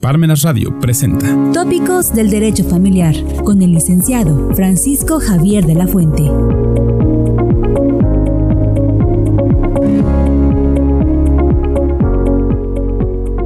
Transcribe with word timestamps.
Parmenas 0.00 0.40
Radio 0.44 0.78
presenta 0.80 1.26
Tópicos 1.52 2.14
del 2.14 2.30
Derecho 2.30 2.64
Familiar 2.64 3.14
con 3.44 3.60
el 3.60 3.72
licenciado 3.72 4.54
Francisco 4.54 5.20
Javier 5.20 5.66
de 5.66 5.74
la 5.74 5.86
Fuente. 5.86 6.22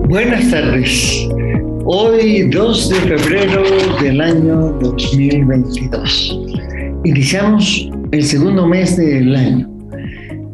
Buenas 0.08 0.48
tardes. 0.48 1.28
Hoy 1.86 2.48
2 2.48 2.88
de 2.88 2.94
febrero 3.00 3.62
del 4.00 4.20
año 4.20 4.78
2022. 4.80 6.38
Iniciamos 7.02 7.90
el 8.12 8.22
segundo 8.22 8.64
mes 8.68 8.96
del 8.96 9.34
año 9.34 9.68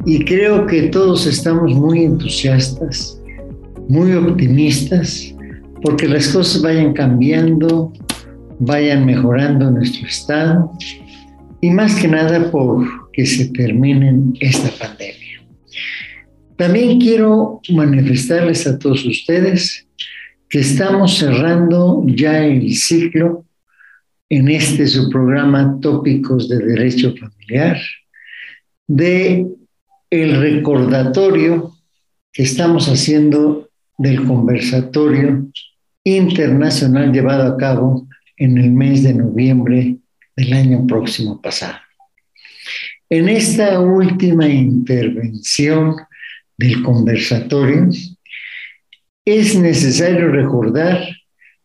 y 0.06 0.24
creo 0.24 0.66
que 0.66 0.84
todos 0.84 1.26
estamos 1.26 1.74
muy 1.74 2.04
entusiastas, 2.04 3.20
muy 3.86 4.14
optimistas 4.14 5.34
porque 5.82 6.08
las 6.08 6.28
cosas 6.28 6.62
vayan 6.62 6.92
cambiando, 6.92 7.92
vayan 8.58 9.06
mejorando 9.06 9.70
nuestro 9.70 10.06
estado 10.06 10.72
y 11.60 11.70
más 11.70 11.94
que 12.00 12.08
nada 12.08 12.50
por 12.50 13.10
que 13.12 13.26
se 13.26 13.46
termine 13.46 14.34
esta 14.40 14.70
pandemia. 14.78 15.42
También 16.56 17.00
quiero 17.00 17.60
manifestarles 17.70 18.66
a 18.66 18.78
todos 18.78 19.04
ustedes 19.06 19.86
que 20.48 20.60
estamos 20.60 21.16
cerrando 21.16 22.04
ya 22.06 22.44
el 22.44 22.74
ciclo 22.74 23.44
en 24.28 24.48
este 24.48 24.86
su 24.86 25.08
programa 25.08 25.78
Tópicos 25.80 26.48
de 26.48 26.58
Derecho 26.58 27.14
Familiar 27.16 27.78
de 28.86 29.46
el 30.10 30.40
recordatorio 30.40 31.72
que 32.32 32.42
estamos 32.42 32.88
haciendo 32.88 33.68
del 33.98 34.24
conversatorio 34.24 35.46
internacional 36.04 37.12
llevado 37.12 37.52
a 37.52 37.56
cabo 37.56 38.08
en 38.36 38.58
el 38.58 38.70
mes 38.70 39.02
de 39.02 39.14
noviembre 39.14 39.96
del 40.36 40.52
año 40.52 40.86
próximo 40.86 41.40
pasado. 41.40 41.78
En 43.08 43.28
esta 43.28 43.80
última 43.80 44.48
intervención 44.48 45.96
del 46.56 46.82
conversatorio, 46.82 47.88
es 49.24 49.56
necesario 49.56 50.28
recordar 50.28 51.06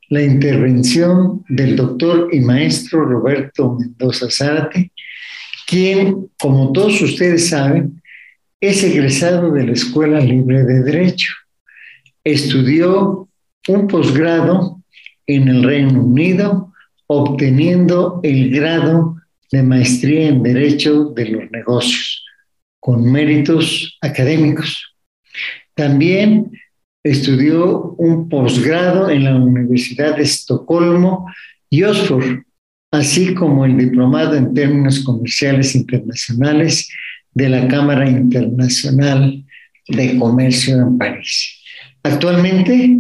la 0.10 0.22
intervención 0.22 1.44
del 1.50 1.76
doctor 1.76 2.30
y 2.32 2.40
maestro 2.40 3.06
Roberto 3.06 3.78
Mendoza 3.80 4.30
Zárate, 4.30 4.92
quien, 5.68 6.30
como 6.40 6.72
todos 6.72 7.02
ustedes 7.02 7.50
saben, 7.50 8.02
es 8.60 8.84
egresado 8.84 9.52
de 9.52 9.66
la 9.66 9.74
Escuela 9.74 10.20
Libre 10.20 10.64
de 10.64 10.84
Derecho. 10.84 11.34
Estudió 12.24 13.30
un 13.68 13.88
posgrado 13.88 14.82
en 15.28 15.48
el 15.48 15.64
Reino 15.64 16.04
Unido, 16.04 16.72
obteniendo 17.08 18.20
el 18.24 18.50
grado 18.52 19.18
de 19.52 19.64
maestría 19.64 20.30
en 20.30 20.44
Derecho 20.44 21.06
de 21.16 21.26
los 21.30 21.52
Negocios, 21.52 22.24
con 22.80 23.12
méritos 23.12 23.98
académicos. 24.02 24.96
También 25.74 26.52
estudió 27.04 27.96
un 27.98 28.30
posgrado 28.30 29.10
en 29.10 29.26
la 29.26 29.36
Universidad 29.36 30.16
de 30.16 30.24
Estocolmo 30.24 31.28
y 31.70 31.84
Oxford, 31.84 32.44
así 32.92 33.34
como 33.34 33.66
el 33.66 33.78
diplomado 33.78 34.36
en 34.36 34.54
términos 34.54 35.04
comerciales 35.04 35.76
internacionales 35.76 36.90
de 37.34 37.50
la 37.50 37.68
Cámara 37.68 38.10
Internacional 38.10 39.44
de 39.88 40.18
Comercio 40.18 40.78
en 40.80 40.98
París. 40.98 41.62
Actualmente 42.02 42.98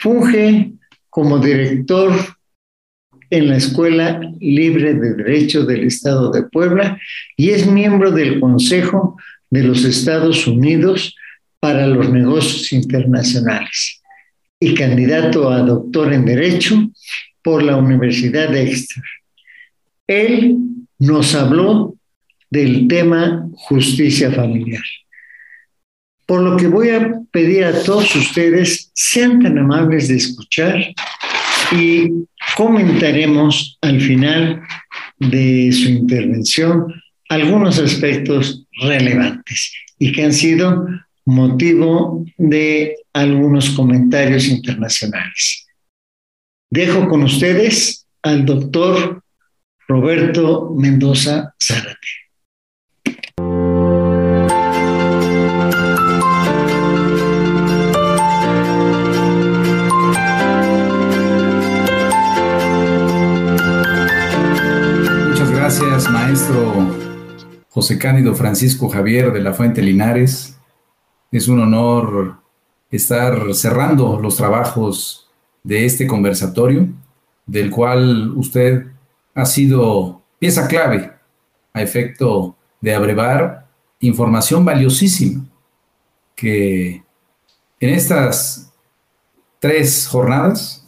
Funge 0.00 0.72
como 1.10 1.38
director 1.38 2.10
en 3.28 3.48
la 3.50 3.58
Escuela 3.58 4.18
Libre 4.40 4.94
de 4.94 5.14
Derecho 5.14 5.66
del 5.66 5.84
Estado 5.84 6.30
de 6.30 6.44
Puebla 6.44 6.98
y 7.36 7.50
es 7.50 7.66
miembro 7.66 8.10
del 8.10 8.40
Consejo 8.40 9.18
de 9.50 9.62
los 9.62 9.84
Estados 9.84 10.46
Unidos 10.46 11.14
para 11.60 11.86
los 11.86 12.08
Negocios 12.08 12.72
Internacionales 12.72 14.00
y 14.58 14.72
candidato 14.72 15.50
a 15.50 15.60
doctor 15.60 16.14
en 16.14 16.24
Derecho 16.24 16.90
por 17.42 17.62
la 17.62 17.76
Universidad 17.76 18.48
de 18.48 18.70
Exeter. 18.70 19.04
Él 20.06 20.56
nos 20.98 21.34
habló 21.34 21.94
del 22.48 22.88
tema 22.88 23.46
justicia 23.52 24.32
familiar. 24.32 24.82
Por 26.30 26.42
lo 26.42 26.56
que 26.56 26.68
voy 26.68 26.90
a 26.90 27.12
pedir 27.32 27.64
a 27.64 27.82
todos 27.82 28.14
ustedes, 28.14 28.92
sean 28.94 29.42
tan 29.42 29.58
amables 29.58 30.06
de 30.06 30.14
escuchar 30.14 30.76
y 31.72 32.08
comentaremos 32.56 33.76
al 33.80 34.00
final 34.00 34.62
de 35.18 35.72
su 35.72 35.88
intervención 35.88 36.86
algunos 37.28 37.80
aspectos 37.80 38.64
relevantes 38.80 39.72
y 39.98 40.12
que 40.12 40.22
han 40.22 40.32
sido 40.32 40.86
motivo 41.24 42.24
de 42.38 42.94
algunos 43.12 43.70
comentarios 43.70 44.46
internacionales. 44.46 45.66
Dejo 46.70 47.08
con 47.08 47.24
ustedes 47.24 48.06
al 48.22 48.46
doctor 48.46 49.20
Roberto 49.88 50.76
Mendoza 50.78 51.56
Zárate. 51.60 52.19
Gracias, 65.80 66.12
maestro 66.12 66.94
José 67.70 67.98
Cándido 67.98 68.34
Francisco 68.34 68.88
Javier 68.88 69.32
de 69.32 69.40
la 69.40 69.54
Fuente 69.54 69.80
Linares. 69.80 70.58
Es 71.32 71.48
un 71.48 71.60
honor 71.60 72.36
estar 72.90 73.54
cerrando 73.54 74.20
los 74.20 74.36
trabajos 74.36 75.30
de 75.62 75.86
este 75.86 76.06
conversatorio, 76.06 76.88
del 77.46 77.70
cual 77.70 78.32
usted 78.36 78.86
ha 79.34 79.46
sido 79.46 80.22
pieza 80.38 80.68
clave 80.68 81.12
a 81.72 81.82
efecto 81.82 82.56
de 82.80 82.94
abrevar 82.94 83.66
información 84.00 84.64
valiosísima 84.64 85.46
que 86.34 87.02
en 87.78 87.90
estas 87.90 88.72
tres 89.58 90.06
jornadas 90.08 90.86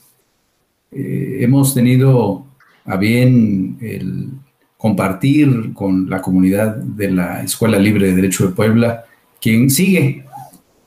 eh, 0.91 1.39
hemos 1.41 1.73
tenido 1.73 2.45
a 2.85 2.97
bien 2.97 3.79
el 3.81 4.33
compartir 4.82 5.72
con 5.75 6.10
la 6.10 6.20
comunidad 6.20 6.75
de 6.75 7.12
la 7.12 7.44
Escuela 7.44 7.78
Libre 7.78 8.09
de 8.09 8.16
Derecho 8.16 8.48
de 8.48 8.53
Puebla, 8.53 9.04
quien 9.41 9.70
sigue 9.70 10.26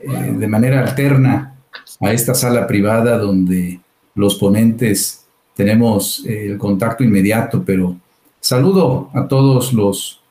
eh, 0.02 0.36
de 0.38 0.48
manera 0.50 0.82
alterna 0.82 1.56
a 2.02 2.12
esta 2.12 2.34
sala 2.34 2.68
privada 2.68 3.18
donde 3.18 3.80
los 4.16 4.36
ponentes 4.36 5.24
tenemos 5.56 6.26
eh, 6.26 6.46
el 6.46 6.58
contacto 6.58 7.06
inmediato, 7.06 7.64
pero 7.66 7.96
saludo 8.42 9.12
a 9.14 9.30
todos 9.30 9.72
los 9.72 10.22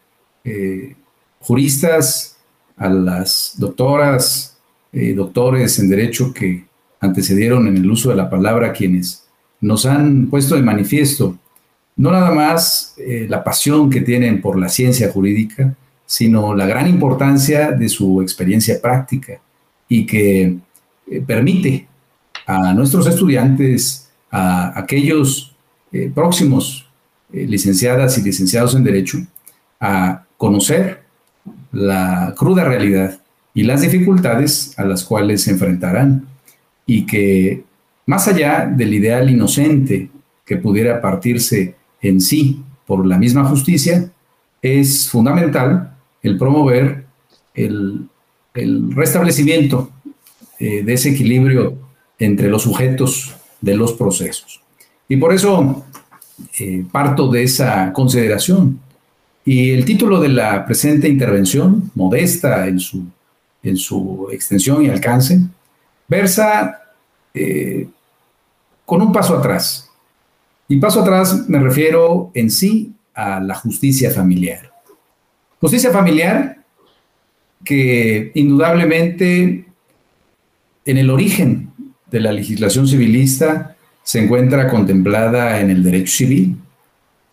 eh, 0.45 0.95
juristas, 1.41 2.37
a 2.77 2.91
las 2.91 3.55
doctoras, 3.57 4.59
doctores 4.93 5.79
en 5.79 5.89
derecho 5.89 6.35
que 6.35 6.67
antecedieron 7.01 7.67
en 7.67 7.79
el 7.79 7.91
uso 7.91 8.11
de 8.11 8.17
la 8.17 8.29
palabra, 8.29 8.75
quienes 8.75 9.25
nos 9.61 9.87
han 9.87 10.27
puesto 10.27 10.55
de 10.55 10.63
manifiesto 10.63 11.39
no 11.97 12.11
nada 12.11 12.31
más 12.33 12.95
eh, 12.99 13.27
la 13.29 13.45
pasión 13.45 13.89
que 13.89 14.01
tienen 14.01 14.41
por 14.41 14.59
la 14.59 14.69
ciencia 14.69 15.11
jurídica, 15.11 15.75
sino 16.07 16.55
la 16.55 16.67
gran 16.67 16.89
importancia 16.89 17.73
de 17.73 17.89
su 17.89 18.21
experiencia 18.21 18.81
práctica 18.81 19.41
y 19.89 20.05
que 20.07 20.57
eh, 21.11 21.21
permite 21.27 21.87
a 22.47 22.75
nuestros 22.75 23.07
estudiantes, 23.07 24.11
a 24.31 24.79
aquellos 24.79 25.55
eh, 25.93 26.11
próximos 26.13 26.87
licenciadas 27.31 28.17
y 28.19 28.23
licenciados 28.23 28.77
en 28.77 28.85
Derecho, 28.85 29.19
a 29.81 30.25
conocer 30.37 31.03
la 31.73 32.33
cruda 32.37 32.65
realidad 32.65 33.19
y 33.55 33.65
las 33.65 33.81
dificultades 33.81 34.79
a 34.79 34.85
las 34.85 35.03
cuales 35.05 35.43
se 35.43 35.51
enfrentarán 35.51 36.27
y 36.87 37.07
que 37.07 37.65
más 38.07 38.29
allá 38.29 38.67
del 38.67 38.95
ideal 38.95 39.31
inocente 39.31 40.11
que 40.45 40.57
pudiera 40.57 41.01
partirse 41.01 41.75
en 42.05 42.21
sí 42.21 42.63
por 42.87 43.05
la 43.07 43.19
misma 43.19 43.45
justicia, 43.45 44.11
es 44.61 45.09
fundamental 45.09 45.97
el 46.23 46.39
promover 46.39 47.07
el, 47.55 48.09
restablecimiento 48.55 49.91
eh, 50.61 50.85
de 50.85 50.93
ese 50.93 51.11
equilibrio 51.11 51.77
entre 52.21 52.49
los 52.49 52.63
sujetos 52.63 53.35
de 53.61 53.75
los 53.75 53.95
procesos. 53.95 54.61
Y 55.09 55.17
por 55.17 55.33
eso 55.33 55.85
eh, 56.61 56.85
parto 56.91 57.29
de 57.29 57.43
esa 57.43 57.93
consideración. 57.93 58.79
Y 59.45 59.73
el 59.73 59.85
título 59.85 60.21
de 60.21 60.29
la 60.29 60.65
presente 60.65 61.09
intervención, 61.09 61.91
modesta 61.95 62.69
en 62.69 62.79
su, 62.79 63.05
en 63.63 63.77
su 63.77 64.29
extensión 64.31 64.85
y 64.85 64.89
alcance, 64.89 65.41
versa 66.07 66.81
eh, 67.33 67.89
con 68.85 69.03
un 69.03 69.13
paso 69.13 69.37
atrás. 69.37 69.84
Y 70.69 70.77
paso 70.79 71.03
atrás 71.03 71.49
me 71.49 71.59
refiero 71.59 72.31
en 72.35 72.51
sí 72.51 72.93
a 73.15 73.41
la 73.41 73.55
justicia 73.55 74.11
familiar. 74.11 74.73
Justicia 75.61 75.91
familiar 75.91 76.59
que 77.65 78.31
indudablemente 78.35 79.67
en 80.85 80.99
el 80.99 81.11
origen 81.11 81.71
de 82.11 82.21
la 82.21 82.33
legislación 82.33 82.87
civilista 82.87 83.77
se 84.03 84.23
encuentra 84.23 84.69
contemplada 84.69 85.61
en 85.61 85.71
el 85.71 85.83
derecho 85.83 86.13
civil. 86.13 86.57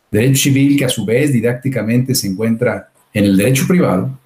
Derecho 0.10 0.44
civil 0.44 0.77
que 0.77 0.86
a 0.86 0.89
su 0.89 1.06
vez 1.06 1.34
didácticamente 1.34 2.16
se 2.16 2.27
encuentra 2.27 2.92
en 3.13 3.25
el 3.25 3.38
derecho 3.38 3.68
privado 3.68 4.18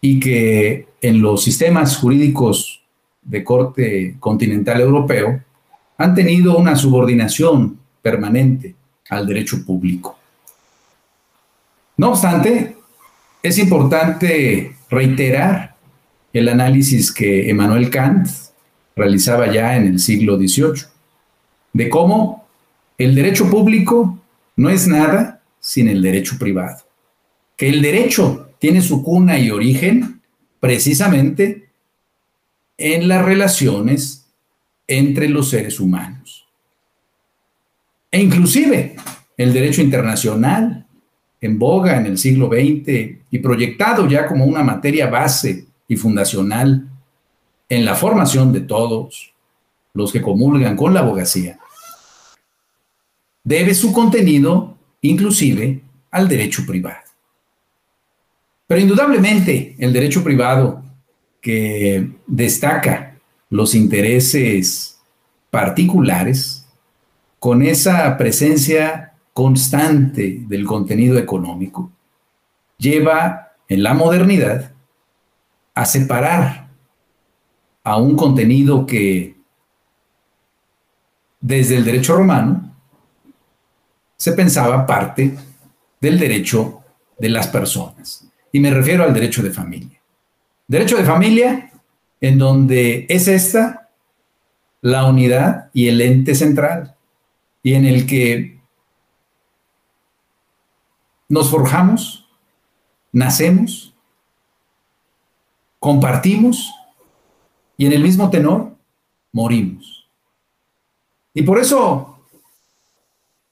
y 0.00 0.18
que 0.18 0.86
en 1.00 1.20
los 1.20 1.42
sistemas 1.42 1.96
jurídicos 1.96 2.82
de 3.22 3.44
corte 3.44 4.16
continental 4.18 4.80
europeo 4.80 5.40
han 5.98 6.14
tenido 6.14 6.56
una 6.56 6.74
subordinación 6.74 7.78
permanente 8.02 8.74
al 9.08 9.26
derecho 9.26 9.64
público. 9.64 10.18
No 11.96 12.10
obstante, 12.10 12.76
es 13.42 13.58
importante 13.58 14.76
reiterar 14.90 15.76
el 16.32 16.48
análisis 16.48 17.12
que 17.12 17.48
Emmanuel 17.48 17.90
Kant 17.90 18.28
realizaba 18.96 19.52
ya 19.52 19.76
en 19.76 19.86
el 19.86 19.98
siglo 19.98 20.36
XVIII, 20.36 20.86
de 21.72 21.88
cómo 21.88 22.46
el 22.98 23.14
derecho 23.14 23.48
público 23.50 24.18
no 24.56 24.70
es 24.70 24.86
nada 24.86 25.40
sin 25.60 25.88
el 25.88 26.02
derecho 26.02 26.38
privado, 26.38 26.82
que 27.56 27.68
el 27.68 27.82
derecho 27.82 28.50
tiene 28.58 28.82
su 28.82 29.02
cuna 29.02 29.38
y 29.38 29.50
origen 29.50 30.20
precisamente 30.60 31.68
en 32.78 33.08
las 33.08 33.24
relaciones 33.24 34.26
entre 34.86 35.28
los 35.28 35.50
seres 35.50 35.80
humanos. 35.80 36.41
E 38.12 38.20
inclusive 38.20 38.94
el 39.38 39.52
derecho 39.54 39.80
internacional, 39.80 40.86
en 41.40 41.58
boga 41.58 41.96
en 41.96 42.06
el 42.06 42.18
siglo 42.18 42.48
XX 42.48 43.18
y 43.30 43.38
proyectado 43.38 44.06
ya 44.06 44.26
como 44.26 44.44
una 44.44 44.62
materia 44.62 45.08
base 45.08 45.66
y 45.88 45.96
fundacional 45.96 46.88
en 47.68 47.84
la 47.84 47.94
formación 47.94 48.52
de 48.52 48.60
todos 48.60 49.32
los 49.94 50.12
que 50.12 50.22
comulgan 50.22 50.76
con 50.76 50.92
la 50.92 51.00
abogacía, 51.00 51.58
debe 53.42 53.74
su 53.74 53.92
contenido 53.92 54.76
inclusive 55.00 55.80
al 56.10 56.28
derecho 56.28 56.64
privado. 56.66 57.00
Pero 58.66 58.80
indudablemente 58.80 59.74
el 59.78 59.92
derecho 59.92 60.22
privado 60.22 60.84
que 61.40 62.10
destaca 62.26 63.18
los 63.50 63.74
intereses 63.74 65.00
particulares 65.50 66.61
con 67.42 67.60
esa 67.64 68.16
presencia 68.16 69.14
constante 69.32 70.44
del 70.46 70.64
contenido 70.64 71.18
económico, 71.18 71.90
lleva 72.78 73.54
en 73.66 73.82
la 73.82 73.94
modernidad 73.94 74.70
a 75.74 75.84
separar 75.84 76.68
a 77.82 77.96
un 77.96 78.14
contenido 78.14 78.86
que 78.86 79.34
desde 81.40 81.78
el 81.78 81.84
derecho 81.84 82.16
romano 82.16 82.76
se 84.16 84.34
pensaba 84.34 84.86
parte 84.86 85.36
del 86.00 86.20
derecho 86.20 86.84
de 87.18 87.28
las 87.28 87.48
personas. 87.48 88.24
Y 88.52 88.60
me 88.60 88.70
refiero 88.70 89.02
al 89.02 89.12
derecho 89.12 89.42
de 89.42 89.50
familia. 89.50 90.00
Derecho 90.68 90.96
de 90.96 91.04
familia 91.04 91.72
en 92.20 92.38
donde 92.38 93.04
es 93.08 93.26
esta 93.26 93.88
la 94.80 95.06
unidad 95.06 95.70
y 95.72 95.88
el 95.88 96.00
ente 96.00 96.36
central 96.36 96.91
y 97.62 97.74
en 97.74 97.84
el 97.86 98.06
que 98.06 98.58
nos 101.28 101.50
forjamos, 101.50 102.28
nacemos, 103.12 103.94
compartimos 105.78 106.70
y 107.76 107.86
en 107.86 107.92
el 107.92 108.02
mismo 108.02 108.30
tenor 108.30 108.76
morimos. 109.32 110.08
Y 111.34 111.42
por 111.42 111.58
eso 111.58 112.26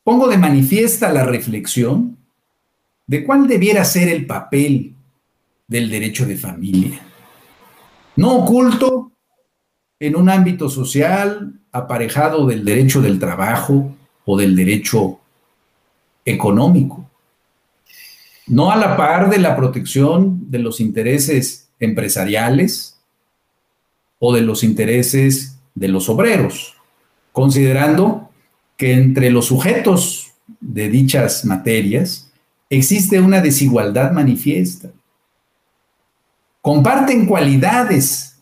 pongo 0.04 0.28
de 0.28 0.38
manifiesta 0.38 1.12
la 1.12 1.24
reflexión 1.24 2.18
de 3.06 3.24
cuál 3.24 3.48
debiera 3.48 3.84
ser 3.84 4.08
el 4.08 4.26
papel 4.26 4.94
del 5.66 5.88
derecho 5.88 6.26
de 6.26 6.36
familia. 6.36 7.00
No 8.16 8.36
oculto 8.36 9.12
en 9.98 10.16
un 10.16 10.28
ámbito 10.28 10.68
social 10.68 11.60
aparejado 11.72 12.46
del 12.46 12.64
derecho 12.64 13.00
del 13.00 13.18
trabajo 13.18 13.96
o 14.32 14.36
del 14.36 14.54
derecho 14.54 15.18
económico. 16.24 17.04
No 18.46 18.70
a 18.70 18.76
la 18.76 18.96
par 18.96 19.28
de 19.28 19.38
la 19.38 19.56
protección 19.56 20.48
de 20.48 20.60
los 20.60 20.78
intereses 20.78 21.68
empresariales 21.80 22.96
o 24.20 24.32
de 24.32 24.42
los 24.42 24.62
intereses 24.62 25.58
de 25.74 25.88
los 25.88 26.08
obreros, 26.08 26.76
considerando 27.32 28.30
que 28.76 28.92
entre 28.92 29.30
los 29.30 29.46
sujetos 29.46 30.30
de 30.60 30.88
dichas 30.88 31.44
materias 31.44 32.30
existe 32.68 33.20
una 33.20 33.40
desigualdad 33.40 34.12
manifiesta. 34.12 34.90
Comparten 36.62 37.26
cualidades 37.26 38.38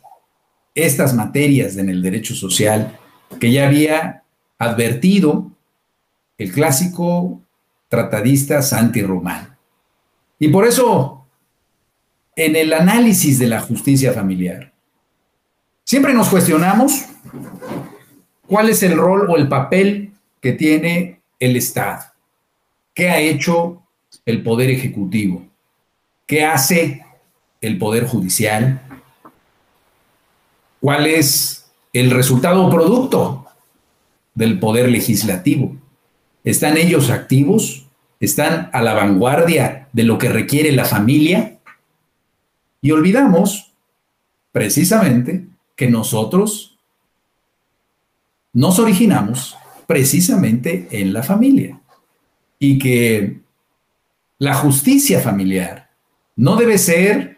estas 0.74 1.14
materias 1.14 1.78
en 1.78 1.88
el 1.88 2.02
derecho 2.02 2.34
social 2.34 2.98
que 3.40 3.50
ya 3.50 3.66
había 3.66 4.22
advertido 4.58 5.47
el 6.38 6.52
clásico 6.52 7.42
tratadista 7.88 8.62
Santi 8.62 9.02
Román. 9.02 9.56
Y 10.38 10.48
por 10.48 10.66
eso, 10.66 11.26
en 12.36 12.56
el 12.56 12.72
análisis 12.72 13.38
de 13.38 13.48
la 13.48 13.60
justicia 13.60 14.12
familiar, 14.12 14.72
Siempre 15.88 16.12
nos 16.12 16.28
cuestionamos 16.28 17.06
cuál 18.46 18.68
es 18.68 18.82
el 18.82 18.94
rol 18.94 19.26
o 19.30 19.38
el 19.38 19.48
papel 19.48 20.12
que 20.38 20.52
tiene 20.52 21.22
el 21.40 21.56
Estado. 21.56 22.04
¿Qué 22.92 23.08
ha 23.08 23.18
hecho 23.20 23.84
el 24.26 24.42
Poder 24.42 24.68
Ejecutivo? 24.68 25.46
¿Qué 26.26 26.44
hace 26.44 27.06
el 27.62 27.78
Poder 27.78 28.06
Judicial? 28.06 28.82
¿Cuál 30.78 31.06
es 31.06 31.70
el 31.94 32.10
resultado 32.10 32.66
o 32.66 32.70
producto 32.70 33.46
del 34.34 34.58
Poder 34.58 34.90
Legislativo? 34.90 35.74
¿Están 36.48 36.78
ellos 36.78 37.10
activos? 37.10 37.84
¿Están 38.20 38.70
a 38.72 38.80
la 38.80 38.94
vanguardia 38.94 39.88
de 39.92 40.02
lo 40.02 40.16
que 40.16 40.30
requiere 40.30 40.72
la 40.72 40.86
familia? 40.86 41.58
Y 42.80 42.90
olvidamos, 42.90 43.74
precisamente, 44.50 45.44
que 45.76 45.90
nosotros 45.90 46.78
nos 48.54 48.78
originamos 48.78 49.58
precisamente 49.86 50.88
en 50.90 51.12
la 51.12 51.22
familia 51.22 51.78
y 52.58 52.78
que 52.78 53.40
la 54.38 54.54
justicia 54.54 55.20
familiar 55.20 55.90
no 56.34 56.56
debe 56.56 56.78
ser 56.78 57.36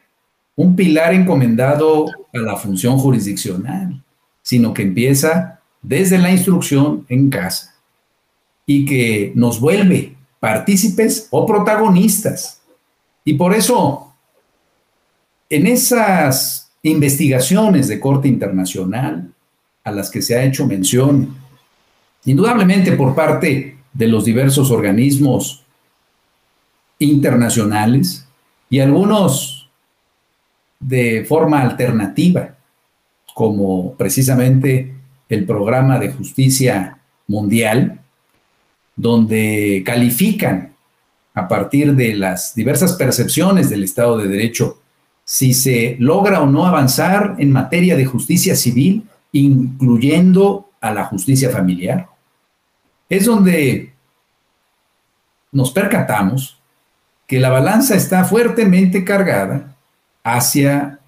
un 0.55 0.77
pilar 0.77 1.15
encomendado 1.15 2.07
a 2.33 2.39
la 2.39 2.55
función 2.55 2.97
jurisdiccional, 2.97 4.05
sino 4.41 4.73
que 4.73 4.83
empieza 4.83 5.59
desde 5.83 6.17
la 6.17 6.31
instrucción 6.31 7.07
en 7.09 7.29
casa 7.29 7.70
y 8.73 8.85
que 8.85 9.33
nos 9.35 9.59
vuelve 9.59 10.15
partícipes 10.39 11.27
o 11.33 11.45
protagonistas. 11.45 12.61
Y 13.25 13.35
por 13.35 13.53
eso, 13.53 14.15
en 15.49 15.67
esas 15.67 16.71
investigaciones 16.85 17.89
de 17.89 17.99
corte 17.99 18.29
internacional 18.29 19.33
a 19.83 19.91
las 19.91 20.09
que 20.09 20.23
se 20.23 20.37
ha 20.37 20.45
hecho 20.45 20.69
mención, 20.69 21.37
indudablemente 22.25 22.93
por 22.93 23.13
parte 23.17 23.77
de 23.93 24.07
los 24.07 24.25
diversos 24.25 24.71
organismos 24.71 25.65
internacionales 27.01 28.25
y 28.69 28.79
algunos 28.79 29.69
de 30.79 31.25
forma 31.29 31.61
alternativa, 31.61 32.55
como 33.35 33.95
precisamente 33.95 34.95
el 35.29 35.45
programa 35.45 35.99
de 35.99 36.13
justicia 36.13 37.01
mundial, 37.27 38.01
donde 39.01 39.83
califican 39.85 40.75
a 41.33 41.49
partir 41.49 41.95
de 41.95 42.15
las 42.15 42.55
diversas 42.55 42.95
percepciones 42.95 43.71
del 43.71 43.85
Estado 43.85 44.19
de 44.19 44.29
Derecho 44.29 44.79
si 45.25 45.55
se 45.55 45.97
logra 45.99 46.43
o 46.43 46.47
no 46.47 46.67
avanzar 46.67 47.37
en 47.39 47.51
materia 47.51 47.97
de 47.97 48.05
justicia 48.05 48.55
civil, 48.55 49.09
incluyendo 49.33 50.69
a 50.83 50.93
la 50.93 51.05
justicia 51.05 51.49
familiar. 51.51 52.09
Es 53.09 53.25
donde 53.25 53.95
nos 55.51 55.71
percatamos 55.71 56.59
que 57.27 57.41
la 57.41 57.49
balanza 57.49 57.95
está 57.95 58.25
fuertemente 58.25 59.05
cargada 59.05 59.77
hacia 60.23 60.99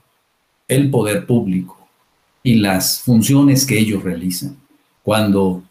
el 0.66 0.90
poder 0.90 1.26
público 1.26 1.76
y 2.42 2.54
las 2.54 3.00
funciones 3.00 3.66
que 3.66 3.78
ellos 3.78 4.02
realizan, 4.02 4.56
cuando 5.02 5.62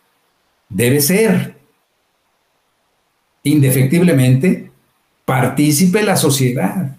debe 0.70 1.01
ser 1.01 1.61
indefectiblemente 3.43 4.71
partícipe 5.25 6.03
la 6.03 6.17
sociedad. 6.17 6.95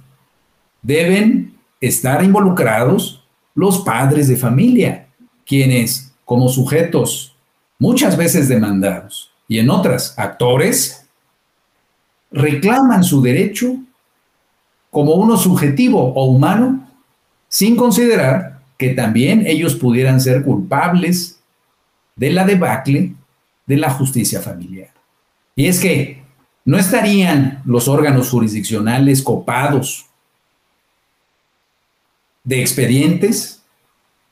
Deben 0.82 1.54
estar 1.80 2.24
involucrados 2.24 3.24
los 3.54 3.80
padres 3.80 4.28
de 4.28 4.36
familia, 4.36 5.08
quienes 5.44 6.12
como 6.24 6.48
sujetos 6.48 7.36
muchas 7.78 8.16
veces 8.16 8.48
demandados 8.48 9.32
y 9.48 9.58
en 9.58 9.68
otras 9.68 10.18
actores, 10.18 11.04
reclaman 12.30 13.04
su 13.04 13.20
derecho 13.20 13.76
como 14.90 15.14
uno 15.14 15.36
subjetivo 15.36 16.12
o 16.14 16.24
humano, 16.26 16.88
sin 17.48 17.76
considerar 17.76 18.60
que 18.78 18.90
también 18.90 19.46
ellos 19.46 19.74
pudieran 19.74 20.20
ser 20.20 20.42
culpables 20.42 21.40
de 22.16 22.30
la 22.30 22.44
debacle 22.44 23.14
de 23.66 23.76
la 23.76 23.90
justicia 23.90 24.40
familiar. 24.40 24.90
Y 25.54 25.66
es 25.66 25.80
que 25.80 26.21
no 26.64 26.78
estarían 26.78 27.62
los 27.64 27.88
órganos 27.88 28.30
jurisdiccionales 28.30 29.22
copados 29.22 30.06
de 32.44 32.60
expedientes 32.60 33.62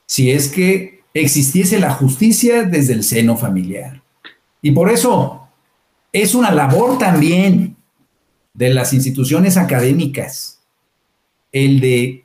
si 0.06 0.30
es 0.30 0.48
que 0.48 1.02
existiese 1.14 1.78
la 1.78 1.92
justicia 1.92 2.64
desde 2.64 2.94
el 2.94 3.04
seno 3.04 3.36
familiar. 3.36 4.02
Y 4.62 4.72
por 4.72 4.90
eso 4.90 5.48
es 6.12 6.34
una 6.34 6.50
labor 6.50 6.98
también 6.98 7.76
de 8.54 8.74
las 8.74 8.92
instituciones 8.92 9.56
académicas 9.56 10.60
el 11.52 11.80
de 11.80 12.24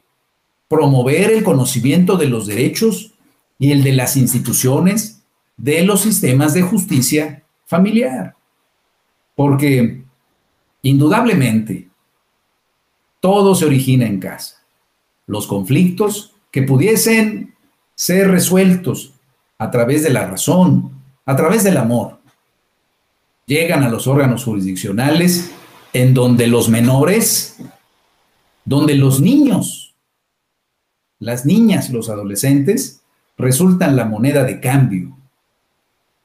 promover 0.67 1.31
el 1.31 1.43
conocimiento 1.43 2.17
de 2.17 2.27
los 2.27 2.47
derechos 2.47 3.13
y 3.57 3.71
el 3.71 3.83
de 3.83 3.93
las 3.93 4.17
instituciones 4.17 5.21
de 5.57 5.83
los 5.83 6.01
sistemas 6.01 6.53
de 6.53 6.61
justicia 6.61 7.43
familiar. 7.65 8.35
Porque 9.35 10.03
indudablemente 10.81 11.89
todo 13.19 13.55
se 13.55 13.65
origina 13.65 14.05
en 14.05 14.19
casa. 14.19 14.63
Los 15.27 15.47
conflictos 15.47 16.35
que 16.51 16.61
pudiesen 16.61 17.55
ser 17.95 18.29
resueltos 18.29 19.13
a 19.57 19.71
través 19.71 20.03
de 20.03 20.11
la 20.11 20.27
razón, 20.27 20.91
a 21.25 21.35
través 21.35 21.63
del 21.63 21.77
amor, 21.77 22.19
llegan 23.47 23.83
a 23.83 23.89
los 23.89 24.05
órganos 24.05 24.43
jurisdiccionales 24.43 25.51
en 25.93 26.13
donde 26.13 26.45
los 26.45 26.69
menores, 26.69 27.57
donde 28.63 28.95
los 28.95 29.21
niños, 29.21 29.95
las 31.19 31.45
niñas, 31.45 31.89
los 31.89 32.09
adolescentes, 32.09 33.01
resultan 33.37 33.95
la 33.95 34.05
moneda 34.05 34.43
de 34.43 34.59
cambio 34.59 35.17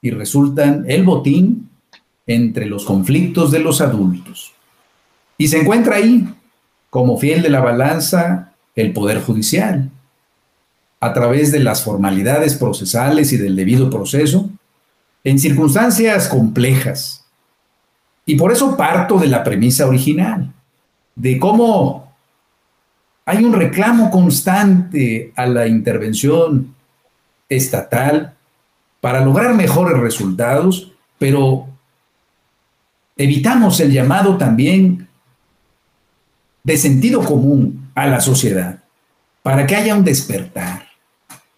y 0.03 0.11
resultan 0.11 0.85
el 0.87 1.05
botín 1.05 1.70
entre 2.31 2.67
los 2.67 2.85
conflictos 2.85 3.51
de 3.51 3.59
los 3.59 3.81
adultos. 3.81 4.53
Y 5.37 5.49
se 5.49 5.61
encuentra 5.61 5.97
ahí, 5.97 6.33
como 6.89 7.19
fiel 7.19 7.43
de 7.43 7.51
la 7.51 7.61
balanza, 7.61 8.53
el 8.77 8.93
Poder 8.93 9.21
Judicial, 9.21 9.91
a 11.01 11.13
través 11.13 11.51
de 11.51 11.59
las 11.59 11.83
formalidades 11.83 12.55
procesales 12.55 13.33
y 13.33 13.37
del 13.37 13.57
debido 13.57 13.91
proceso, 13.91 14.49
en 15.25 15.41
circunstancias 15.41 16.29
complejas. 16.29 17.25
Y 18.27 18.37
por 18.37 18.53
eso 18.53 18.77
parto 18.77 19.19
de 19.19 19.27
la 19.27 19.43
premisa 19.43 19.89
original, 19.89 20.53
de 21.17 21.37
cómo 21.37 22.15
hay 23.25 23.45
un 23.45 23.55
reclamo 23.55 24.09
constante 24.13 25.33
a 25.35 25.47
la 25.47 25.67
intervención 25.67 26.77
estatal 27.49 28.35
para 29.01 29.25
lograr 29.25 29.55
mejores 29.55 29.99
resultados, 29.99 30.93
pero 31.19 31.70
evitamos 33.23 33.79
el 33.81 33.93
llamado 33.93 34.39
también 34.39 35.07
de 36.63 36.77
sentido 36.79 37.23
común 37.23 37.91
a 37.95 38.07
la 38.07 38.19
sociedad, 38.19 38.83
para 39.43 39.67
que 39.67 39.77
haya 39.77 39.95
un 39.95 40.05
despertar 40.05 40.87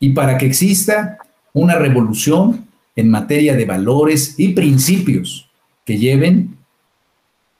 y 0.00 0.10
para 0.10 0.36
que 0.38 0.46
exista 0.46 1.18
una 1.52 1.76
revolución 1.76 2.66
en 2.96 3.10
materia 3.10 3.54
de 3.54 3.64
valores 3.64 4.34
y 4.38 4.48
principios 4.54 5.48
que 5.84 5.98
lleven 5.98 6.58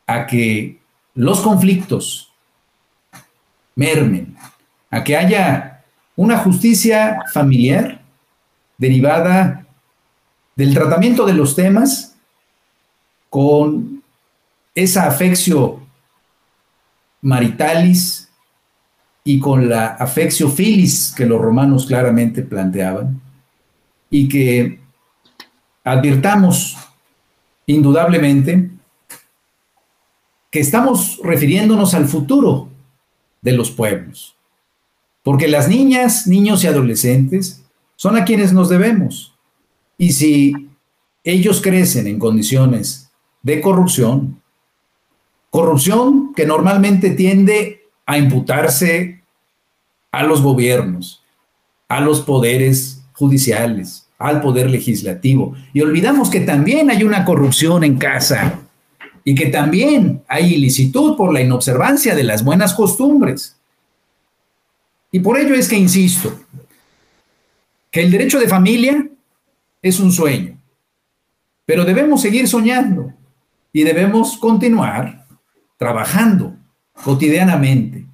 a 0.09 0.27
que 0.27 0.81
los 1.15 1.41
conflictos 1.41 2.33
mermen, 3.77 4.37
a 4.91 5.05
que 5.05 5.17
haya 5.17 5.85
una 6.17 6.39
justicia 6.39 7.21
familiar 7.33 8.03
derivada 8.79 9.65
del 10.57 10.75
tratamiento 10.75 11.25
de 11.25 11.35
los 11.35 11.55
temas 11.55 12.12
con 13.33 14.03
esa 14.75 15.07
afeccio 15.07 15.81
maritalis 17.23 18.29
y 19.25 19.41
con 19.41 19.71
la 19.71 19.87
afeccio 19.87 20.51
filis 20.51 21.15
que 21.17 21.25
los 21.25 21.41
romanos 21.41 21.87
claramente 21.87 22.43
planteaban 22.43 23.23
y 24.11 24.29
que 24.29 24.81
advirtamos 25.83 26.77
indudablemente 27.65 28.69
que 30.51 30.61
estamos 30.61 31.19
refiriéndonos 31.25 31.95
al 31.95 32.09
futuro 32.09 32.69
de 33.41 33.53
los 33.53 33.71
pueblos, 33.71 34.37
porque 35.23 35.49
las 35.49 35.69
niñas, 35.69 36.27
niños 36.27 36.65
y 36.65 36.67
adolescentes 36.67 37.65
son 37.97 38.19
a 38.19 38.27
quienes 38.27 38.53
nos 38.53 38.69
debemos. 38.69 39.33
Y 39.97 40.13
si 40.13 40.69
ellos 41.25 41.63
crecen 41.63 42.07
en 42.07 42.19
condiciones 42.19 43.09
de 43.43 43.61
corrupción, 43.61 44.41
corrupción 45.51 46.33
que 46.35 46.47
normalmente 46.47 47.11
tiende 47.11 47.83
a 48.07 48.19
imputarse 48.19 49.23
a 50.11 50.23
los 50.23 50.43
gobiernos, 50.43 51.23
a 51.89 52.01
los 52.01 52.21
poderes 52.21 53.03
judiciales, 53.13 54.07
al 54.19 54.41
poder 54.41 54.71
legislativo. 54.71 55.55
Y 55.73 55.81
olvidamos 55.81 56.31
que 56.31 56.41
también 56.41 56.91
hay 56.91 57.03
una 57.03 57.25
corrupción 57.25 57.85
en 57.85 57.99
casa 57.99 58.61
y 59.25 59.35
que 59.35 59.47
también 59.47 60.23
hay 60.29 60.55
ilicitud 60.55 61.17
por 61.17 61.33
la 61.33 61.41
inobservancia 61.41 62.15
de 62.15 62.25
las 62.25 62.45
buenas 62.45 62.75
costumbres. 62.75 63.57
Y 65.11 65.21
por 65.21 65.39
ello 65.39 65.55
es 65.55 65.69
que 65.69 65.77
insisto, 65.77 66.41
que 67.91 68.01
el 68.01 68.11
derecho 68.11 68.39
de 68.39 68.49
familia 68.49 69.07
es 69.83 70.01
un 70.01 70.13
sueño, 70.13 70.57
pero 71.67 71.85
debemos 71.85 72.23
seguir 72.23 72.49
soñando 72.49 73.13
y 73.73 73.85
debemos 73.85 74.37
continuar 74.37 75.27
trabajando 75.79 76.57
cotidianamente 77.05 78.07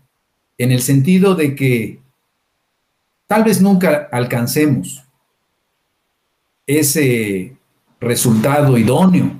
en 0.56 0.72
el 0.72 0.80
sentido 0.80 1.34
de 1.34 1.54
que 1.54 2.00
tal 3.26 3.44
vez 3.44 3.60
nunca 3.60 4.08
alcancemos 4.10 5.04
ese 6.66 7.56
resultado 8.00 8.76
idóneo 8.78 9.32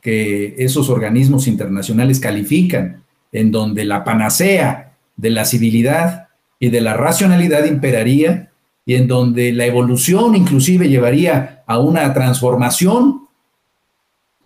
que 0.00 0.54
esos 0.58 0.88
organismos 0.88 1.46
internacionales 1.46 2.20
califican, 2.20 3.04
en 3.32 3.50
donde 3.50 3.84
la 3.84 4.02
panacea 4.02 4.96
de 5.16 5.30
la 5.30 5.44
civilidad 5.44 6.28
y 6.58 6.70
de 6.70 6.80
la 6.80 6.94
racionalidad 6.94 7.64
imperaría 7.64 8.50
y 8.86 8.94
en 8.94 9.06
donde 9.06 9.52
la 9.52 9.66
evolución 9.66 10.34
inclusive 10.34 10.88
llevaría 10.88 11.62
a 11.66 11.78
una 11.78 12.12
transformación 12.14 13.28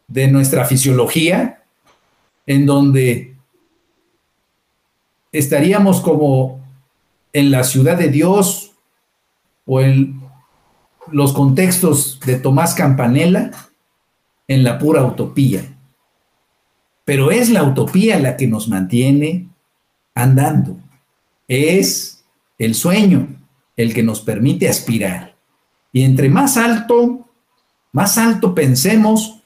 de 0.08 0.28
nuestra 0.28 0.64
fisiología, 0.64 1.62
en 2.46 2.66
donde 2.66 3.34
estaríamos 5.32 6.00
como 6.00 6.64
en 7.32 7.50
la 7.50 7.64
ciudad 7.64 7.98
de 7.98 8.08
Dios 8.08 8.72
o 9.66 9.80
en 9.80 10.22
los 11.10 11.32
contextos 11.32 12.20
de 12.20 12.36
Tomás 12.36 12.74
Campanella 12.74 13.50
en 14.46 14.64
la 14.64 14.78
pura 14.78 15.04
utopía. 15.04 15.76
Pero 17.04 17.30
es 17.30 17.50
la 17.50 17.64
utopía 17.64 18.18
la 18.18 18.36
que 18.36 18.46
nos 18.46 18.68
mantiene 18.68 19.48
andando. 20.14 20.78
Es 21.48 22.24
el 22.58 22.74
sueño 22.74 23.26
el 23.76 23.92
que 23.92 24.02
nos 24.02 24.20
permite 24.20 24.68
aspirar. 24.68 25.34
Y 25.92 26.02
entre 26.02 26.28
más 26.28 26.56
alto, 26.56 27.28
más 27.92 28.16
alto 28.18 28.54
pensemos 28.54 29.42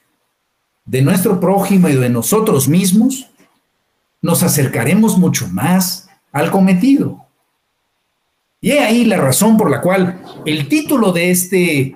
de 0.89 1.03
nuestro 1.03 1.39
prójimo 1.39 1.87
y 1.87 1.95
de 1.95 2.09
nosotros 2.09 2.67
mismos, 2.67 3.29
nos 4.23 4.41
acercaremos 4.41 5.19
mucho 5.19 5.47
más 5.49 6.09
al 6.31 6.49
cometido. 6.49 7.27
Y 8.59 8.71
he 8.71 8.79
ahí 8.79 9.05
la 9.05 9.17
razón 9.17 9.55
por 9.55 9.69
la 9.69 9.81
cual 9.81 10.19
el 10.47 10.67
título 10.67 11.11
de 11.11 11.29
este 11.29 11.95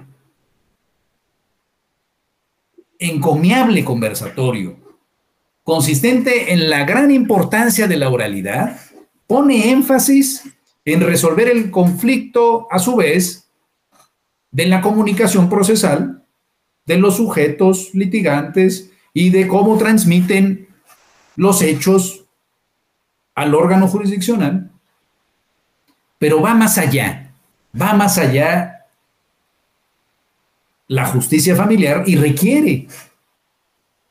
encomiable 2.99 3.83
conversatorio, 3.83 4.77
consistente 5.63 6.53
en 6.53 6.69
la 6.69 6.85
gran 6.85 7.09
importancia 7.09 7.87
de 7.87 7.97
la 7.97 8.09
oralidad, 8.09 8.79
pone 9.25 9.71
énfasis 9.71 10.43
en 10.85 11.01
resolver 11.01 11.49
el 11.49 11.71
conflicto, 11.71 12.67
a 12.69 12.77
su 12.77 12.95
vez, 12.97 13.49
de 14.51 14.67
la 14.67 14.81
comunicación 14.81 15.49
procesal 15.49 16.22
de 16.85 16.97
los 16.97 17.17
sujetos 17.17 17.93
litigantes 17.93 18.91
y 19.13 19.29
de 19.29 19.47
cómo 19.47 19.77
transmiten 19.77 20.67
los 21.35 21.61
hechos 21.61 22.25
al 23.35 23.55
órgano 23.55 23.87
jurisdiccional, 23.87 24.69
pero 26.19 26.41
va 26.41 26.53
más 26.53 26.77
allá, 26.77 27.31
va 27.79 27.93
más 27.93 28.17
allá 28.17 28.85
la 30.87 31.05
justicia 31.05 31.55
familiar 31.55 32.03
y 32.05 32.15
requiere 32.15 32.87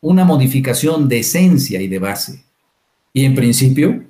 una 0.01 0.25
modificación 0.25 1.09
de 1.09 1.21
esencia 1.21 1.81
y 1.81 1.87
de 1.87 1.99
base. 1.99 2.45
Y 3.13 3.25
en 3.25 3.35
principio, 3.35 4.05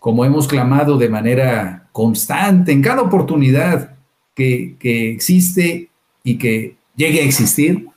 como 0.00 0.24
hemos 0.24 0.48
clamado 0.48 0.96
de 0.96 1.08
manera 1.08 1.88
constante 1.92 2.72
en 2.72 2.82
cada 2.82 3.02
oportunidad 3.02 3.96
que, 4.34 4.76
que 4.80 5.10
existe 5.10 5.90
y 6.24 6.38
que 6.38 6.76
llegue 6.96 7.20
a 7.20 7.24
existir, 7.24 7.88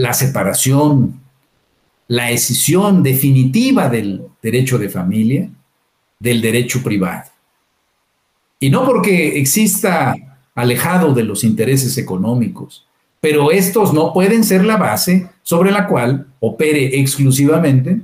la 0.00 0.14
separación, 0.14 1.20
la 2.08 2.30
escisión 2.30 3.02
definitiva 3.02 3.88
del 3.88 4.22
derecho 4.42 4.78
de 4.78 4.88
familia 4.88 5.48
del 6.18 6.40
derecho 6.40 6.82
privado. 6.82 7.30
Y 8.58 8.70
no 8.70 8.84
porque 8.84 9.38
exista 9.38 10.14
alejado 10.54 11.14
de 11.14 11.24
los 11.24 11.44
intereses 11.44 11.96
económicos, 11.98 12.86
pero 13.20 13.50
estos 13.50 13.92
no 13.92 14.12
pueden 14.12 14.44
ser 14.44 14.64
la 14.64 14.76
base 14.76 15.28
sobre 15.42 15.70
la 15.70 15.86
cual 15.86 16.26
opere 16.40 17.00
exclusivamente 17.00 18.00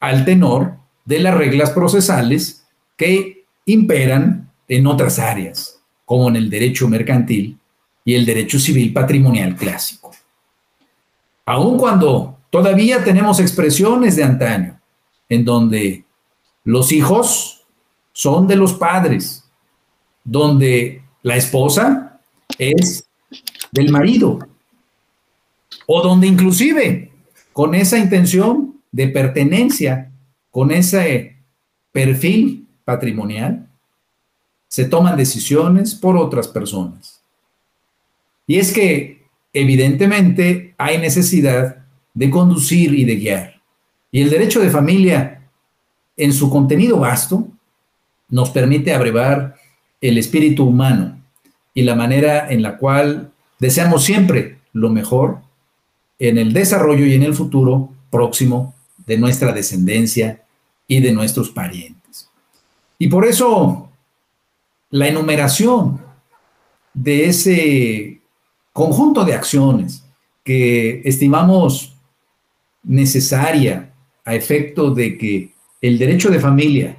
al 0.00 0.24
tenor 0.24 0.74
de 1.04 1.20
las 1.20 1.34
reglas 1.34 1.70
procesales 1.70 2.64
que 2.96 3.44
imperan 3.66 4.50
en 4.68 4.86
otras 4.86 5.18
áreas, 5.18 5.80
como 6.04 6.28
en 6.28 6.36
el 6.36 6.50
derecho 6.50 6.88
mercantil 6.88 7.58
y 8.04 8.14
el 8.14 8.24
derecho 8.24 8.58
civil 8.58 8.92
patrimonial 8.92 9.56
clásico. 9.56 10.05
Aun 11.46 11.78
cuando 11.78 12.38
todavía 12.50 13.04
tenemos 13.04 13.38
expresiones 13.38 14.16
de 14.16 14.24
antaño, 14.24 14.80
en 15.28 15.44
donde 15.44 16.04
los 16.64 16.90
hijos 16.90 17.64
son 18.12 18.48
de 18.48 18.56
los 18.56 18.74
padres, 18.74 19.44
donde 20.24 21.02
la 21.22 21.36
esposa 21.36 22.20
es 22.58 23.08
del 23.70 23.92
marido, 23.92 24.40
o 25.86 26.02
donde 26.02 26.26
inclusive 26.26 27.12
con 27.52 27.74
esa 27.74 27.98
intención 27.98 28.80
de 28.90 29.08
pertenencia, 29.08 30.10
con 30.50 30.72
ese 30.72 31.36
perfil 31.92 32.66
patrimonial, 32.84 33.68
se 34.68 34.84
toman 34.84 35.16
decisiones 35.16 35.94
por 35.94 36.16
otras 36.16 36.48
personas. 36.48 37.20
Y 38.46 38.58
es 38.58 38.72
que 38.72 39.15
evidentemente 39.60 40.74
hay 40.76 40.98
necesidad 40.98 41.84
de 42.12 42.30
conducir 42.30 42.94
y 42.94 43.04
de 43.04 43.16
guiar. 43.16 43.62
Y 44.10 44.20
el 44.22 44.30
derecho 44.30 44.60
de 44.60 44.70
familia, 44.70 45.48
en 46.16 46.32
su 46.32 46.50
contenido 46.50 46.98
vasto, 46.98 47.48
nos 48.28 48.50
permite 48.50 48.92
abrevar 48.92 49.56
el 50.00 50.18
espíritu 50.18 50.64
humano 50.64 51.18
y 51.72 51.82
la 51.82 51.94
manera 51.94 52.50
en 52.50 52.62
la 52.62 52.76
cual 52.76 53.32
deseamos 53.58 54.04
siempre 54.04 54.58
lo 54.72 54.90
mejor 54.90 55.38
en 56.18 56.38
el 56.38 56.52
desarrollo 56.52 57.06
y 57.06 57.14
en 57.14 57.22
el 57.22 57.34
futuro 57.34 57.90
próximo 58.10 58.74
de 59.06 59.16
nuestra 59.16 59.52
descendencia 59.52 60.42
y 60.86 61.00
de 61.00 61.12
nuestros 61.12 61.50
parientes. 61.50 62.30
Y 62.98 63.08
por 63.08 63.26
eso 63.26 63.90
la 64.90 65.08
enumeración 65.08 66.00
de 66.94 67.26
ese 67.26 68.20
conjunto 68.76 69.24
de 69.24 69.32
acciones 69.32 70.04
que 70.44 71.00
estimamos 71.06 71.96
necesaria 72.82 73.94
a 74.22 74.34
efecto 74.34 74.90
de 74.90 75.16
que 75.16 75.54
el 75.80 75.96
derecho 75.98 76.28
de 76.28 76.38
familia 76.38 76.98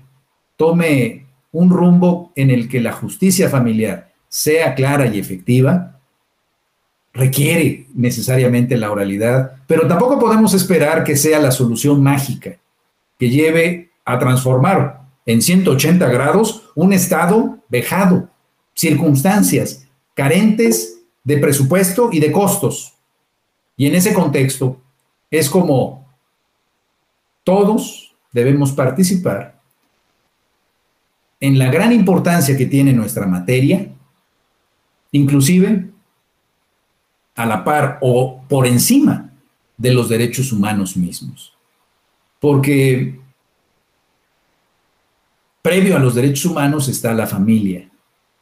tome 0.56 1.28
un 1.52 1.70
rumbo 1.70 2.32
en 2.36 2.50
el 2.50 2.68
que 2.68 2.82
la 2.82 2.94
justicia 2.94 3.48
familiar 3.48 4.12
sea 4.28 4.74
clara 4.74 5.06
y 5.06 5.20
efectiva, 5.20 6.00
requiere 7.14 7.86
necesariamente 7.94 8.76
la 8.76 8.92
oralidad, 8.92 9.58
pero 9.68 9.88
tampoco 9.88 10.18
podemos 10.18 10.56
esperar 10.56 11.04
que 11.04 11.16
sea 11.16 11.40
la 11.40 11.52
solución 11.52 12.02
mágica 12.02 12.58
que 13.20 13.30
lleve 13.30 13.92
a 14.04 14.18
transformar 14.18 15.02
en 15.28 15.44
180 15.44 16.08
grados 16.08 16.72
un 16.74 16.92
Estado 16.92 17.60
vejado, 17.70 18.30
circunstancias 18.74 19.86
carentes 20.16 20.97
de 21.28 21.38
presupuesto 21.40 22.10
y 22.14 22.22
de 22.22 22.32
costos. 22.32 22.94
Y 23.76 23.86
en 23.86 23.96
ese 23.96 24.14
contexto 24.14 24.80
es 25.30 25.50
como 25.50 26.08
todos 27.44 28.16
debemos 28.32 28.72
participar 28.72 29.60
en 31.42 31.60
la 31.60 31.70
gran 31.70 31.92
importancia 31.92 32.56
que 32.56 32.66
tiene 32.66 32.94
nuestra 32.94 33.28
materia, 33.28 33.90
inclusive 35.12 35.90
a 37.36 37.46
la 37.46 37.62
par 37.66 37.98
o 38.00 38.42
por 38.48 38.66
encima 38.66 39.30
de 39.76 39.94
los 39.94 40.08
derechos 40.08 40.54
humanos 40.54 40.96
mismos. 40.96 41.54
Porque 42.40 43.20
previo 45.62 45.98
a 45.98 46.00
los 46.00 46.16
derechos 46.16 46.46
humanos 46.46 46.88
está 46.88 47.14
la 47.14 47.28
familia 47.28 47.90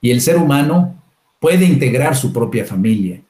y 0.02 0.12
el 0.12 0.22
ser 0.22 0.38
humano 0.38 1.02
puede 1.46 1.66
integrar 1.66 2.16
su 2.16 2.34
propia 2.34 2.66
familia. 2.66 3.22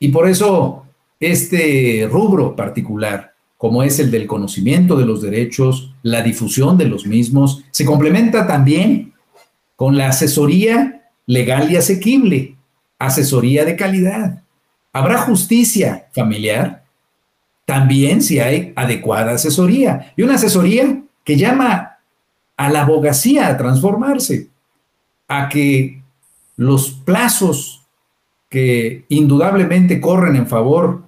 Y 0.00 0.08
por 0.08 0.28
eso 0.28 0.84
este 1.20 2.08
rubro 2.10 2.56
particular 2.56 3.34
como 3.56 3.84
es 3.84 4.00
el 4.00 4.10
del 4.10 4.26
conocimiento 4.26 4.96
de 4.96 5.06
los 5.06 5.22
derechos, 5.22 5.94
la 6.02 6.22
difusión 6.22 6.76
de 6.76 6.86
los 6.86 7.06
mismos, 7.06 7.62
se 7.70 7.84
complementa 7.84 8.48
también 8.48 9.12
con 9.76 9.96
la 9.96 10.08
asesoría 10.08 11.08
legal 11.24 11.70
y 11.70 11.76
asequible, 11.76 12.56
asesoría 12.98 13.64
de 13.64 13.76
calidad. 13.76 14.42
¿Habrá 14.92 15.18
justicia 15.18 16.08
familiar? 16.12 16.82
También 17.64 18.22
si 18.22 18.40
hay 18.40 18.72
adecuada 18.74 19.34
asesoría. 19.34 20.12
Y 20.16 20.22
una 20.22 20.34
asesoría 20.34 21.00
que 21.22 21.36
llama 21.36 21.98
a 22.56 22.70
la 22.70 22.82
abogacía 22.82 23.46
a 23.46 23.56
transformarse, 23.56 24.48
a 25.28 25.48
que 25.48 26.02
los 26.56 26.90
plazos 26.90 27.82
que 28.48 29.04
indudablemente 29.08 30.00
corren 30.00 30.36
en 30.36 30.46
favor 30.46 31.02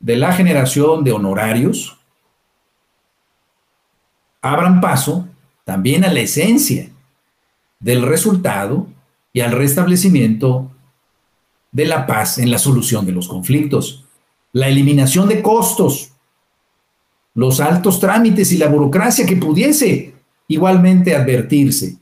de 0.00 0.16
la 0.16 0.32
generación 0.32 1.02
de 1.02 1.12
honorarios 1.12 1.98
abran 4.40 4.80
paso 4.80 5.28
también 5.64 6.04
a 6.04 6.12
la 6.12 6.20
esencia 6.20 6.88
del 7.80 8.02
resultado 8.02 8.86
y 9.32 9.40
al 9.40 9.52
restablecimiento 9.52 10.70
de 11.72 11.84
la 11.84 12.06
paz 12.06 12.38
en 12.38 12.50
la 12.50 12.58
solución 12.58 13.04
de 13.04 13.12
los 13.12 13.28
conflictos, 13.28 14.04
la 14.52 14.68
eliminación 14.68 15.28
de 15.28 15.42
costos, 15.42 16.12
los 17.34 17.60
altos 17.60 18.00
trámites 18.00 18.52
y 18.52 18.58
la 18.58 18.68
burocracia 18.68 19.26
que 19.26 19.36
pudiese 19.36 20.14
igualmente 20.48 21.14
advertirse, 21.14 21.98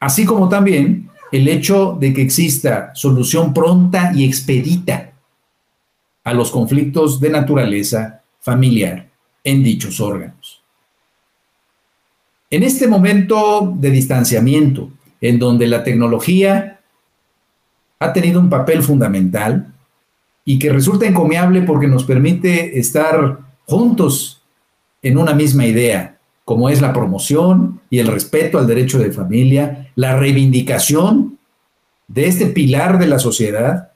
así 0.00 0.24
como 0.24 0.48
también 0.48 1.10
el 1.30 1.46
hecho 1.46 1.96
de 2.00 2.12
que 2.12 2.22
exista 2.22 2.92
solución 2.94 3.54
pronta 3.54 4.12
y 4.14 4.24
expedita 4.24 5.12
a 6.24 6.34
los 6.34 6.50
conflictos 6.50 7.20
de 7.20 7.30
naturaleza 7.30 8.22
familiar 8.40 9.08
en 9.44 9.62
dichos 9.62 10.00
órganos. 10.00 10.62
En 12.50 12.64
este 12.64 12.88
momento 12.88 13.72
de 13.76 13.90
distanciamiento, 13.90 14.90
en 15.20 15.38
donde 15.38 15.68
la 15.68 15.84
tecnología 15.84 16.80
ha 18.00 18.12
tenido 18.12 18.40
un 18.40 18.50
papel 18.50 18.82
fundamental 18.82 19.72
y 20.44 20.58
que 20.58 20.72
resulta 20.72 21.06
encomiable 21.06 21.62
porque 21.62 21.86
nos 21.86 22.04
permite 22.04 22.78
estar 22.78 23.38
juntos 23.66 24.42
en 25.02 25.18
una 25.18 25.32
misma 25.32 25.66
idea, 25.66 26.18
como 26.50 26.68
es 26.68 26.80
la 26.80 26.92
promoción 26.92 27.80
y 27.90 28.00
el 28.00 28.08
respeto 28.08 28.58
al 28.58 28.66
derecho 28.66 28.98
de 28.98 29.12
familia, 29.12 29.92
la 29.94 30.16
reivindicación 30.16 31.38
de 32.08 32.26
este 32.26 32.46
pilar 32.46 32.98
de 32.98 33.06
la 33.06 33.20
sociedad 33.20 33.92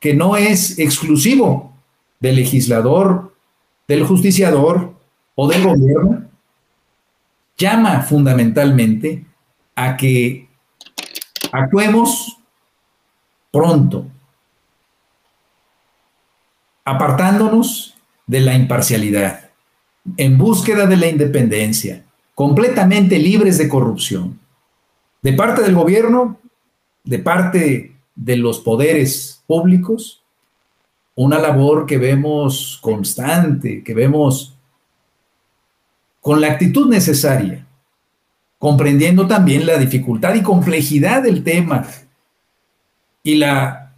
que 0.00 0.12
no 0.12 0.36
es 0.36 0.80
exclusivo 0.80 1.72
del 2.18 2.34
legislador, 2.34 3.36
del 3.86 4.02
justiciador 4.02 4.92
o 5.36 5.46
del 5.46 5.62
gobierno, 5.62 6.24
llama 7.56 8.00
fundamentalmente 8.00 9.24
a 9.76 9.96
que 9.96 10.48
actuemos 11.52 12.38
pronto, 13.52 14.08
apartándonos 16.84 17.94
de 18.26 18.40
la 18.40 18.54
imparcialidad, 18.56 19.51
en 20.16 20.38
búsqueda 20.38 20.86
de 20.86 20.96
la 20.96 21.08
independencia, 21.08 22.04
completamente 22.34 23.18
libres 23.18 23.58
de 23.58 23.68
corrupción, 23.68 24.38
de 25.22 25.32
parte 25.32 25.62
del 25.62 25.74
gobierno, 25.74 26.38
de 27.04 27.18
parte 27.18 27.96
de 28.14 28.36
los 28.36 28.60
poderes 28.60 29.42
públicos 29.46 30.22
una 31.14 31.38
labor 31.38 31.86
que 31.86 31.98
vemos 31.98 32.78
constante, 32.80 33.82
que 33.82 33.94
vemos 33.94 34.54
con 36.20 36.40
la 36.40 36.48
actitud 36.48 36.88
necesaria, 36.88 37.66
comprendiendo 38.58 39.26
también 39.26 39.66
la 39.66 39.76
dificultad 39.76 40.34
y 40.34 40.42
complejidad 40.42 41.22
del 41.22 41.42
tema 41.44 41.86
y 43.22 43.34
la 43.34 43.92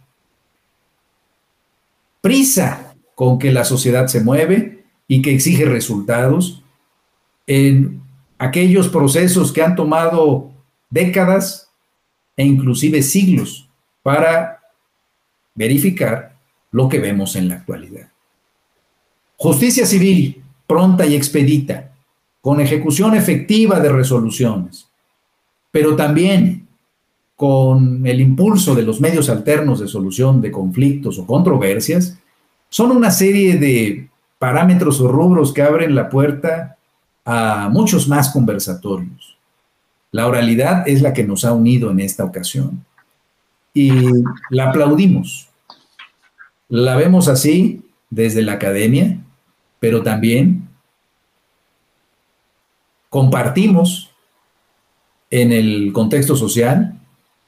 prisa 2.21 2.95
con 3.13 3.39
que 3.39 3.51
la 3.51 3.63
sociedad 3.63 4.07
se 4.07 4.21
mueve 4.21 4.74
y 5.07 5.21
que 5.21 5.33
exige 5.33 5.65
resultados 5.65 6.63
en 7.47 8.01
aquellos 8.37 8.89
procesos 8.89 9.51
que 9.51 9.61
han 9.61 9.75
tomado 9.75 10.51
décadas 10.89 11.69
e 12.35 12.43
inclusive 12.43 13.01
siglos 13.01 13.69
para 14.03 14.61
verificar 15.53 16.35
lo 16.71 16.89
que 16.89 16.99
vemos 16.99 17.35
en 17.35 17.49
la 17.49 17.55
actualidad. 17.55 18.09
Justicia 19.37 19.85
civil 19.85 20.43
pronta 20.67 21.05
y 21.05 21.15
expedita, 21.15 21.91
con 22.41 22.59
ejecución 22.59 23.15
efectiva 23.15 23.79
de 23.79 23.89
resoluciones, 23.89 24.87
pero 25.71 25.95
también 25.95 26.67
con 27.35 28.05
el 28.05 28.21
impulso 28.21 28.75
de 28.75 28.83
los 28.83 29.01
medios 29.01 29.29
alternos 29.29 29.79
de 29.79 29.87
solución 29.87 30.41
de 30.41 30.51
conflictos 30.51 31.19
o 31.19 31.25
controversias, 31.25 32.17
son 32.69 32.91
una 32.91 33.11
serie 33.11 33.57
de 33.57 34.09
parámetros 34.45 35.01
o 35.01 35.07
rubros 35.07 35.51
que 35.51 35.63
abren 35.63 35.95
la 35.95 36.07
puerta 36.07 36.77
a 37.25 37.67
muchos 37.67 38.07
más 38.07 38.29
conversatorios. 38.29 39.35
La 40.11 40.27
oralidad 40.27 40.87
es 40.87 41.01
la 41.01 41.13
que 41.13 41.23
nos 41.23 41.45
ha 41.45 41.51
unido 41.51 41.89
en 41.89 41.99
esta 41.99 42.23
ocasión 42.23 42.85
y 43.73 43.89
la 44.51 44.69
aplaudimos. 44.69 45.49
La 46.69 46.95
vemos 46.95 47.27
así 47.27 47.81
desde 48.11 48.43
la 48.43 48.53
academia, 48.53 49.17
pero 49.79 50.03
también 50.03 50.69
compartimos 53.09 54.11
en 55.31 55.51
el 55.51 55.91
contexto 55.91 56.35
social 56.35 56.99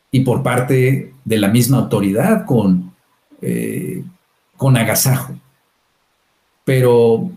y 0.09 0.21
por 0.21 0.41
parte 0.41 1.13
de 1.23 1.37
la 1.37 1.49
misma 1.49 1.77
autoridad 1.77 2.43
con, 2.47 2.91
eh, 3.39 4.03
con 4.55 4.75
agasajo. 4.75 5.35
Pero 6.67 7.31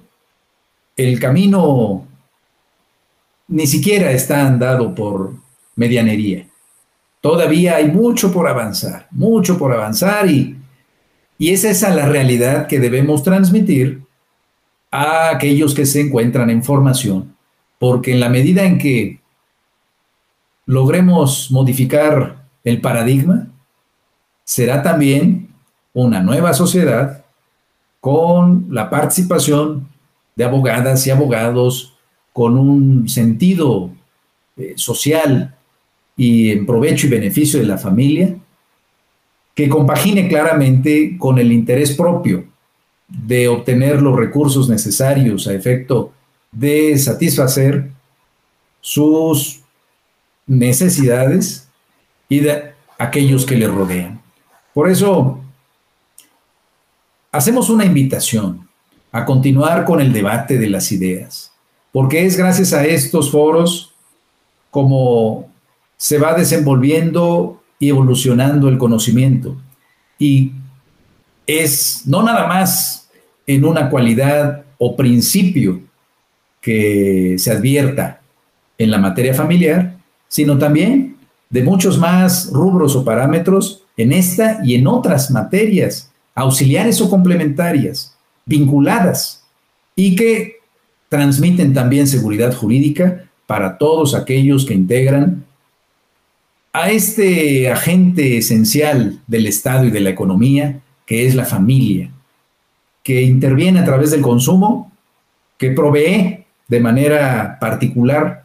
el 0.96 1.20
camino 1.20 2.04
ni 3.46 3.64
siquiera 3.68 4.10
está 4.10 4.44
andado 4.44 4.92
por 4.92 5.34
medianería. 5.76 6.48
Todavía 7.20 7.76
hay 7.76 7.86
mucho 7.86 8.32
por 8.32 8.48
avanzar, 8.48 9.06
mucho 9.12 9.56
por 9.56 9.72
avanzar 9.72 10.28
y, 10.28 10.56
y 11.38 11.50
es 11.50 11.80
la 11.82 12.06
realidad 12.06 12.66
que 12.66 12.80
debemos 12.80 13.22
transmitir 13.22 14.02
a 14.90 15.30
aquellos 15.30 15.76
que 15.76 15.86
se 15.86 16.00
encuentran 16.00 16.50
en 16.50 16.64
formación, 16.64 17.36
porque 17.78 18.10
en 18.10 18.18
la 18.18 18.30
medida 18.30 18.64
en 18.64 18.78
que 18.78 19.20
logremos 20.66 21.52
modificar 21.52 22.46
el 22.64 22.80
paradigma, 22.80 23.46
será 24.42 24.82
también 24.82 25.50
una 25.92 26.20
nueva 26.20 26.52
sociedad 26.52 27.19
con 28.00 28.66
la 28.70 28.88
participación 28.88 29.88
de 30.36 30.44
abogadas 30.44 31.06
y 31.06 31.10
abogados, 31.10 31.94
con 32.32 32.56
un 32.56 33.08
sentido 33.08 33.90
eh, 34.56 34.74
social 34.76 35.54
y 36.16 36.50
en 36.50 36.66
provecho 36.66 37.06
y 37.06 37.10
beneficio 37.10 37.60
de 37.60 37.66
la 37.66 37.78
familia, 37.78 38.36
que 39.54 39.68
compagine 39.68 40.28
claramente 40.28 41.16
con 41.18 41.38
el 41.38 41.52
interés 41.52 41.94
propio 41.94 42.44
de 43.08 43.48
obtener 43.48 44.00
los 44.00 44.16
recursos 44.16 44.68
necesarios 44.68 45.46
a 45.46 45.54
efecto 45.54 46.12
de 46.52 46.96
satisfacer 46.98 47.90
sus 48.80 49.60
necesidades 50.46 51.68
y 52.28 52.40
de 52.40 52.72
aquellos 52.98 53.44
que 53.44 53.56
le 53.56 53.66
rodean. 53.66 54.20
Por 54.72 54.88
eso, 54.88 55.40
hacemos 57.32 57.70
una 57.70 57.84
invitación 57.84 58.68
a 59.12 59.24
continuar 59.24 59.84
con 59.84 60.00
el 60.00 60.12
debate 60.12 60.58
de 60.58 60.70
las 60.70 60.92
ideas 60.92 61.50
porque 61.92 62.24
es 62.24 62.36
gracias 62.36 62.72
a 62.72 62.84
estos 62.84 63.30
foros 63.30 63.92
como 64.70 65.48
se 65.96 66.18
va 66.18 66.34
desenvolviendo 66.34 67.62
y 67.78 67.88
evolucionando 67.88 68.68
el 68.68 68.78
conocimiento. 68.78 69.56
Y 70.18 70.52
es 71.46 72.02
no 72.06 72.22
nada 72.22 72.46
más 72.46 73.10
en 73.46 73.64
una 73.64 73.90
cualidad 73.90 74.64
o 74.78 74.96
principio 74.96 75.80
que 76.60 77.36
se 77.38 77.50
advierta 77.50 78.20
en 78.78 78.90
la 78.90 78.98
materia 78.98 79.34
familiar, 79.34 79.96
sino 80.28 80.56
también 80.58 81.16
de 81.48 81.62
muchos 81.62 81.98
más 81.98 82.50
rubros 82.52 82.94
o 82.94 83.04
parámetros 83.04 83.82
en 83.96 84.12
esta 84.12 84.60
y 84.62 84.76
en 84.76 84.86
otras 84.86 85.30
materias 85.30 86.09
auxiliares 86.40 87.00
o 87.00 87.10
complementarias, 87.10 88.16
vinculadas, 88.46 89.44
y 89.94 90.16
que 90.16 90.56
transmiten 91.08 91.74
también 91.74 92.06
seguridad 92.06 92.54
jurídica 92.54 93.24
para 93.46 93.76
todos 93.76 94.14
aquellos 94.14 94.64
que 94.64 94.74
integran 94.74 95.44
a 96.72 96.90
este 96.90 97.70
agente 97.70 98.38
esencial 98.38 99.20
del 99.26 99.46
Estado 99.46 99.86
y 99.86 99.90
de 99.90 100.00
la 100.00 100.10
economía, 100.10 100.80
que 101.04 101.26
es 101.26 101.34
la 101.34 101.44
familia, 101.44 102.10
que 103.02 103.22
interviene 103.22 103.80
a 103.80 103.84
través 103.84 104.12
del 104.12 104.22
consumo, 104.22 104.92
que 105.58 105.72
provee 105.72 106.44
de 106.68 106.80
manera 106.80 107.58
particular 107.60 108.44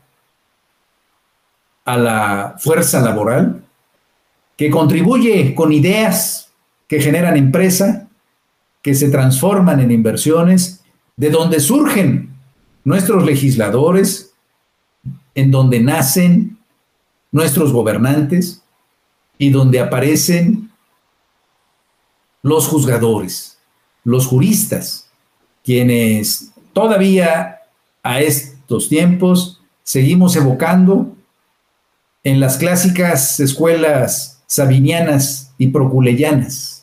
a 1.85 1.97
la 1.97 2.55
fuerza 2.57 2.99
laboral, 2.99 3.63
que 4.57 4.71
contribuye 4.71 5.53
con 5.53 5.71
ideas 5.71 6.44
que 6.87 7.01
generan 7.01 7.37
empresa, 7.37 8.07
que 8.81 8.93
se 8.93 9.09
transforman 9.09 9.79
en 9.79 9.91
inversiones, 9.91 10.83
de 11.17 11.29
donde 11.29 11.59
surgen 11.59 12.35
nuestros 12.83 13.25
legisladores, 13.25 14.33
en 15.33 15.51
donde 15.51 15.79
nacen 15.79 16.57
nuestros 17.31 17.73
gobernantes 17.73 18.61
y 19.37 19.49
donde 19.49 19.79
aparecen 19.79 20.71
los 22.41 22.67
juzgadores, 22.67 23.57
los 24.03 24.27
juristas, 24.27 25.09
quienes 25.63 26.51
todavía 26.73 27.61
a 28.03 28.21
estos 28.21 28.87
tiempos 28.87 29.61
seguimos 29.83 30.35
evocando 30.35 31.15
en 32.23 32.39
las 32.39 32.57
clásicas 32.57 33.39
escuelas 33.39 34.43
sabinianas 34.47 35.53
y 35.57 35.67
proculeyanas, 35.67 36.74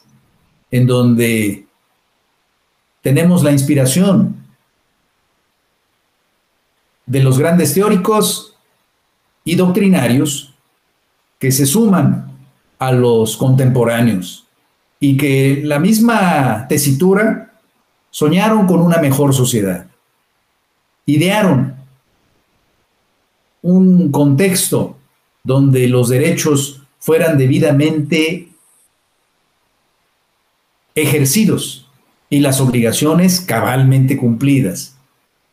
en 0.72 0.86
donde 0.86 1.66
tenemos 3.02 3.42
la 3.42 3.52
inspiración 3.52 4.36
de 7.06 7.22
los 7.22 7.38
grandes 7.38 7.74
teóricos 7.74 8.56
y 9.44 9.54
doctrinarios 9.54 10.54
que 11.38 11.52
se 11.52 11.66
suman 11.66 12.32
a 12.78 12.90
los 12.90 13.36
contemporáneos 13.36 14.46
y 14.98 15.16
que 15.16 15.60
la 15.62 15.78
misma 15.78 16.66
tesitura 16.68 17.52
soñaron 18.10 18.66
con 18.66 18.80
una 18.80 18.98
mejor 18.98 19.34
sociedad. 19.34 19.86
Idearon 21.04 21.74
un 23.60 24.10
contexto 24.10 24.96
donde 25.42 25.86
los 25.88 26.08
derechos 26.08 26.82
fueran 26.98 27.36
debidamente 27.36 28.51
ejercidos 30.94 31.88
y 32.30 32.40
las 32.40 32.60
obligaciones 32.60 33.40
cabalmente 33.40 34.16
cumplidas, 34.16 34.96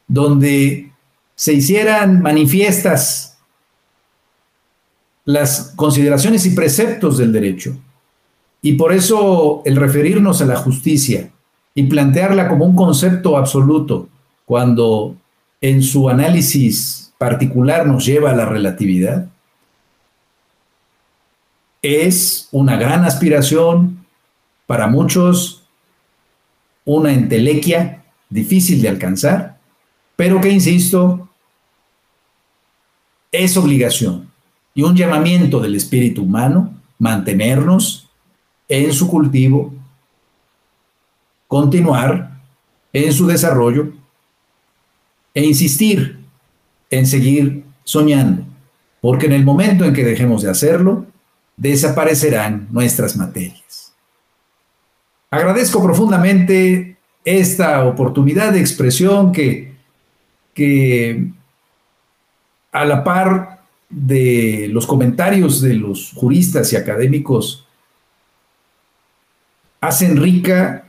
donde 0.08 0.92
se 1.36 1.54
hicieran 1.54 2.22
manifiestas 2.22 3.38
las 5.26 5.74
consideraciones 5.76 6.46
y 6.46 6.52
preceptos 6.52 7.18
del 7.18 7.32
derecho. 7.32 7.78
Y 8.62 8.74
por 8.74 8.94
eso 8.94 9.62
el 9.66 9.76
referirnos 9.76 10.42
a 10.42 10.46
la 10.46 10.58
justicia 10.58 11.32
y 11.76 11.84
plantearla 11.84 12.50
como 12.50 12.66
un 12.66 12.76
concepto 12.76 13.38
absoluto 13.38 14.10
cuando 14.46 15.16
en 15.62 15.84
su 15.84 16.10
análisis 16.10 17.14
particular 17.18 17.86
nos 17.86 18.06
lleva 18.06 18.32
a 18.32 18.36
la 18.36 18.46
relatividad, 18.46 19.28
es 21.82 22.50
una 22.52 22.76
gran 22.78 23.06
aspiración 23.06 23.99
para 24.70 24.86
muchos, 24.86 25.64
una 26.86 27.12
entelequia 27.12 28.04
difícil 28.30 28.84
de 28.84 28.90
alcanzar, 28.90 29.58
pero 30.16 30.40
que, 30.40 30.52
insisto, 30.52 31.28
es 33.32 33.58
obligación 33.58 34.32
y 34.76 34.84
un 34.84 34.96
llamamiento 34.96 35.60
del 35.60 35.74
espíritu 35.74 36.22
humano 36.22 36.72
mantenernos 37.00 38.12
en 38.68 38.94
su 38.94 39.08
cultivo 39.08 39.74
continuar 41.48 42.40
en 42.94 43.12
su 43.12 43.26
desarrollo 43.26 43.92
e 45.34 45.46
insistir 45.46 46.20
en 46.92 47.08
seguir 47.08 47.64
soñando, 47.84 48.44
porque 49.02 49.26
en 49.26 49.34
el 49.34 49.44
momento 49.44 49.84
en 49.84 49.96
que 49.96 50.04
dejemos 50.04 50.44
de 50.44 50.52
hacerlo, 50.52 51.08
desaparecerán 51.58 52.68
nuestras 52.70 53.18
materias. 53.18 53.79
Agradezco 55.32 55.84
profundamente 55.84 56.98
esta 57.24 57.86
oportunidad 57.86 58.52
de 58.54 58.62
expresión 58.62 59.32
que, 59.32 59.70
a 62.72 62.86
la 62.86 63.04
par 63.04 63.62
de 63.90 64.68
los 64.72 64.86
comentarios 64.86 65.62
de 65.62 65.76
los 65.76 66.12
juristas 66.14 66.74
y 66.74 66.76
académicos 66.76 67.66
hacen 69.82 70.22
rica 70.22 70.86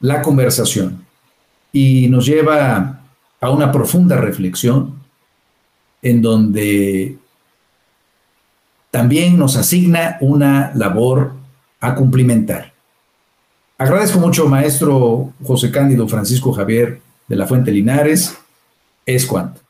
la 0.00 0.20
conversación 0.20 1.06
y 1.72 2.08
nos 2.08 2.26
lleva 2.26 3.00
a 3.40 3.50
una 3.50 3.70
profunda 3.70 4.16
reflexión 4.16 4.94
en 6.02 6.20
donde 6.20 7.16
también 8.90 9.38
nos 9.38 9.56
asigna 9.56 10.18
una 10.20 10.72
labor 10.74 11.34
a 11.80 11.94
cumplimentar. 11.94 12.73
Agradezco 13.84 14.18
mucho, 14.18 14.48
maestro 14.48 15.34
José 15.42 15.70
Cándido 15.70 16.08
Francisco 16.08 16.50
Javier 16.54 17.02
de 17.28 17.36
la 17.36 17.46
Fuente 17.46 17.70
Linares. 17.70 18.34
Es 19.04 19.26
cuanto. 19.26 19.60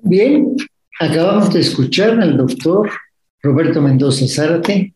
Bien, 0.00 0.56
acabamos 0.98 1.54
de 1.54 1.60
escuchar 1.60 2.18
al 2.20 2.36
doctor 2.36 2.90
Roberto 3.40 3.80
Mendoza 3.80 4.26
Zárate 4.26 4.92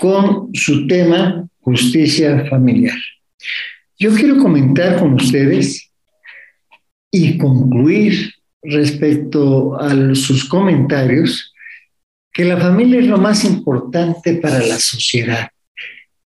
con 0.00 0.54
su 0.54 0.86
tema 0.86 1.48
justicia 1.62 2.46
familiar. 2.48 2.94
Yo 3.98 4.14
quiero 4.14 4.38
comentar 4.38 5.00
con 5.00 5.14
ustedes 5.14 5.90
y 7.10 7.36
concluir 7.38 8.32
respecto 8.62 9.76
a 9.80 10.14
sus 10.14 10.48
comentarios 10.48 11.51
que 12.32 12.44
la 12.44 12.58
familia 12.58 13.00
es 13.00 13.06
lo 13.06 13.18
más 13.18 13.44
importante 13.44 14.34
para 14.36 14.60
la 14.60 14.78
sociedad 14.78 15.50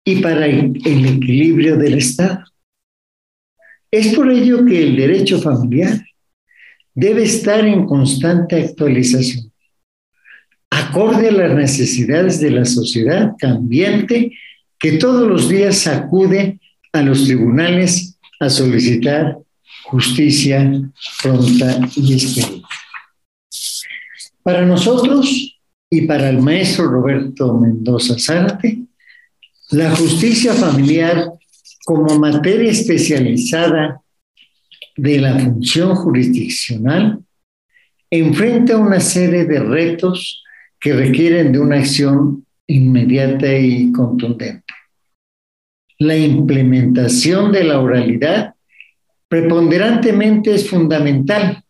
y 0.04 0.16
para 0.16 0.46
el, 0.46 0.76
equilibrio 0.84 1.76
del 1.76 1.94
Estado. 1.94 2.44
Es 3.90 4.14
por 4.14 4.30
ello 4.30 4.64
que 4.64 4.82
el 4.82 4.96
derecho 4.96 5.40
familiar 5.40 6.04
debe 6.94 7.22
estar 7.22 7.64
en 7.64 7.86
constante 7.86 8.62
actualización, 8.62 9.50
acorde 10.70 11.28
a 11.28 11.32
las 11.32 11.54
necesidades 11.54 12.40
de 12.40 12.50
la 12.50 12.64
sociedad 12.64 13.32
cambiante 13.38 14.32
que 14.78 14.92
todos 14.92 15.26
los 15.26 15.48
días 15.48 15.86
acude 15.86 16.60
a 16.92 17.02
los 17.02 17.24
tribunales 17.24 18.18
a 18.40 18.50
solicitar 18.50 19.38
justicia 19.84 20.70
pronta 21.22 21.80
y 21.96 22.12
expedita. 22.12 22.68
Para 24.42 24.66
nosotros 24.66 25.53
y 25.94 26.02
para 26.02 26.28
el 26.28 26.40
maestro 26.40 26.88
Roberto 26.88 27.54
Mendoza 27.54 28.16
Zárate, 28.18 28.78
la 29.70 29.94
justicia 29.94 30.52
familiar 30.52 31.30
como 31.84 32.18
materia 32.18 32.72
especializada 32.72 34.02
de 34.96 35.20
la 35.20 35.38
función 35.38 35.94
jurisdiccional 35.94 37.20
enfrenta 38.10 38.76
una 38.76 38.98
serie 38.98 39.44
de 39.44 39.60
retos 39.60 40.42
que 40.80 40.94
requieren 40.94 41.52
de 41.52 41.60
una 41.60 41.76
acción 41.76 42.44
inmediata 42.66 43.56
y 43.56 43.92
contundente. 43.92 44.74
La 46.00 46.16
implementación 46.16 47.52
de 47.52 47.64
la 47.64 47.78
oralidad 47.78 48.54
preponderantemente 49.28 50.54
es 50.54 50.68
fundamental, 50.68 51.62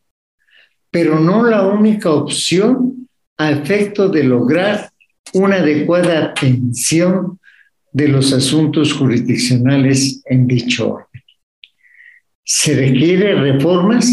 pero 0.90 1.20
no 1.20 1.44
la 1.44 1.66
única 1.66 2.10
opción 2.10 3.03
a 3.36 3.50
efecto 3.50 4.08
de 4.08 4.24
lograr 4.24 4.90
una 5.32 5.56
adecuada 5.56 6.24
atención 6.24 7.38
de 7.92 8.08
los 8.08 8.32
asuntos 8.32 8.92
jurisdiccionales 8.92 10.22
en 10.26 10.46
dicho 10.46 10.92
orden. 10.92 11.22
Se 12.44 12.74
requieren 12.74 13.40
reformas 13.40 14.10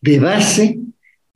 de 0.00 0.18
base 0.18 0.78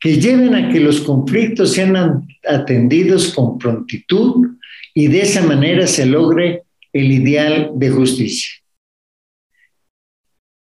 que 0.01 0.21
lleven 0.21 0.55
a 0.55 0.71
que 0.71 0.81
los 0.81 1.01
conflictos 1.01 1.73
sean 1.73 2.27
atendidos 2.49 3.35
con 3.35 3.59
prontitud 3.59 4.47
y 4.95 5.09
de 5.09 5.23
esa 5.23 5.43
manera 5.43 5.87
se 5.87 6.07
logre 6.07 6.65
el 6.93 7.13
ideal 7.13 7.73
de 7.75 7.91
justicia. 7.91 8.51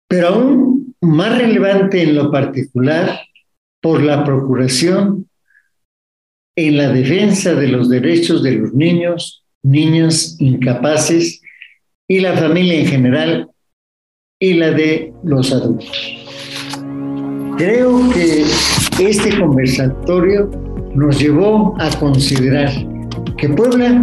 Pero 0.08 0.28
aún 0.28 0.94
más 1.00 1.38
relevante 1.38 2.02
en 2.02 2.14
lo 2.14 2.30
particular, 2.30 3.20
por 3.80 4.02
la 4.02 4.24
procuración 4.24 5.28
en 6.56 6.76
la 6.76 6.88
defensa 6.90 7.54
de 7.54 7.68
los 7.68 7.88
derechos 7.88 8.42
de 8.42 8.52
los 8.52 8.74
niños, 8.74 9.44
niñas 9.62 10.36
incapaces 10.38 11.40
y 12.08 12.20
la 12.20 12.34
familia 12.34 12.80
en 12.80 12.86
general 12.86 13.48
y 14.38 14.54
la 14.54 14.70
de 14.70 15.12
los 15.24 15.52
adultos. 15.52 15.90
Creo 17.56 18.10
que 18.10 18.44
este 18.98 19.38
conversatorio 19.38 20.50
nos 20.94 21.18
llevó 21.18 21.74
a 21.80 21.90
considerar 21.98 22.70
que 23.36 23.48
Puebla 23.48 24.00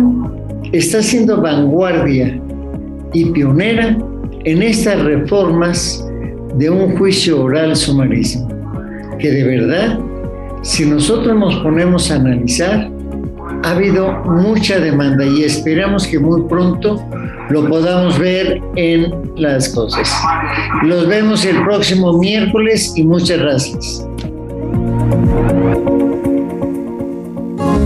está 0.73 1.01
siendo 1.01 1.41
vanguardia 1.41 2.41
y 3.13 3.25
pionera 3.25 3.97
en 4.45 4.63
estas 4.63 5.01
reformas 5.03 6.07
de 6.55 6.69
un 6.69 6.97
juicio 6.97 7.43
oral 7.43 7.75
sumarísimo, 7.75 8.47
que 9.19 9.31
de 9.31 9.43
verdad, 9.43 9.99
si 10.61 10.85
nosotros 10.85 11.37
nos 11.37 11.55
ponemos 11.57 12.11
a 12.11 12.15
analizar, 12.15 12.91
ha 13.63 13.71
habido 13.71 14.11
mucha 14.25 14.79
demanda 14.79 15.25
y 15.25 15.43
esperamos 15.43 16.07
que 16.07 16.19
muy 16.19 16.43
pronto 16.43 17.03
lo 17.49 17.67
podamos 17.67 18.17
ver 18.17 18.61
en 18.75 19.11
las 19.35 19.69
cosas. 19.69 20.11
Los 20.83 21.07
vemos 21.07 21.45
el 21.45 21.61
próximo 21.63 22.17
miércoles 22.17 22.93
y 22.95 23.03
muchas 23.03 23.39
gracias. 23.39 24.07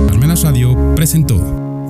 Parmenas 0.08 0.44
Radio 0.44 0.96
presentó 0.96 1.42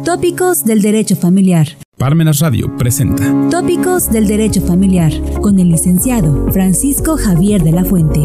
Tópicos 0.06 0.64
del 0.64 0.82
Derecho 0.82 1.16
Familiar. 1.16 1.68
Parmenas 1.98 2.40
Radio 2.40 2.76
presenta 2.78 3.24
Tópicos 3.50 4.12
del 4.12 4.28
Derecho 4.28 4.62
Familiar 4.62 5.12
con 5.42 5.60
el 5.60 5.70
licenciado 5.70 6.52
Francisco 6.52 7.18
Javier 7.18 7.64
de 7.64 7.72
la 7.72 7.84
Fuente. 7.86 8.22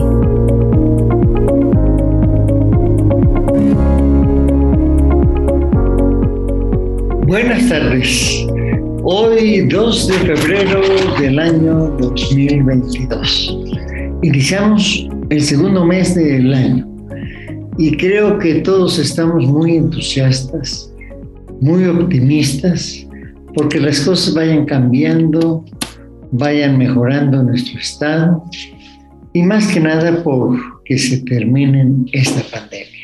Buenas 7.30 7.68
tardes. 7.68 8.44
Hoy 9.04 9.68
2 9.68 10.08
de 10.08 10.14
febrero 10.34 10.80
del 11.20 11.38
año 11.38 11.96
2022. 12.00 13.56
Iniciamos 14.22 15.08
el 15.28 15.40
segundo 15.40 15.86
mes 15.86 16.16
del 16.16 16.52
año 16.52 16.88
y 17.78 17.96
creo 17.96 18.36
que 18.40 18.56
todos 18.56 18.98
estamos 18.98 19.46
muy 19.46 19.76
entusiastas, 19.76 20.92
muy 21.60 21.84
optimistas, 21.84 23.06
porque 23.54 23.78
las 23.78 24.00
cosas 24.00 24.34
vayan 24.34 24.66
cambiando, 24.66 25.64
vayan 26.32 26.78
mejorando 26.78 27.44
nuestro 27.44 27.78
estado 27.78 28.42
y 29.32 29.44
más 29.44 29.68
que 29.68 29.78
nada 29.78 30.20
por 30.24 30.58
que 30.84 30.98
se 30.98 31.18
termine 31.18 31.92
esta 32.10 32.42
pandemia. 32.50 32.99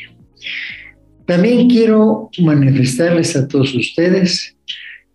También 1.27 1.69
quiero 1.69 2.29
manifestarles 2.39 3.35
a 3.35 3.49
todos 3.49 3.75
ustedes 3.75 4.55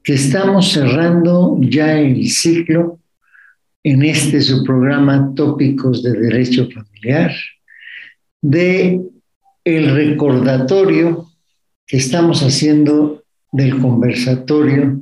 que 0.05 0.12
estamos 0.12 0.70
cerrando 0.70 1.59
ya 1.62 1.98
el 1.98 2.29
ciclo 2.29 3.01
en 3.83 4.03
este 4.03 4.42
su 4.42 4.62
programa 4.62 5.33
Tópicos 5.35 6.03
de 6.03 6.12
Derecho 6.12 6.68
Familiar 6.70 7.33
de 8.42 9.01
el 9.64 9.94
recordatorio 9.94 11.29
que 11.87 11.96
estamos 11.96 12.42
haciendo 12.42 13.25
del 13.51 13.79
conversatorio 13.79 15.01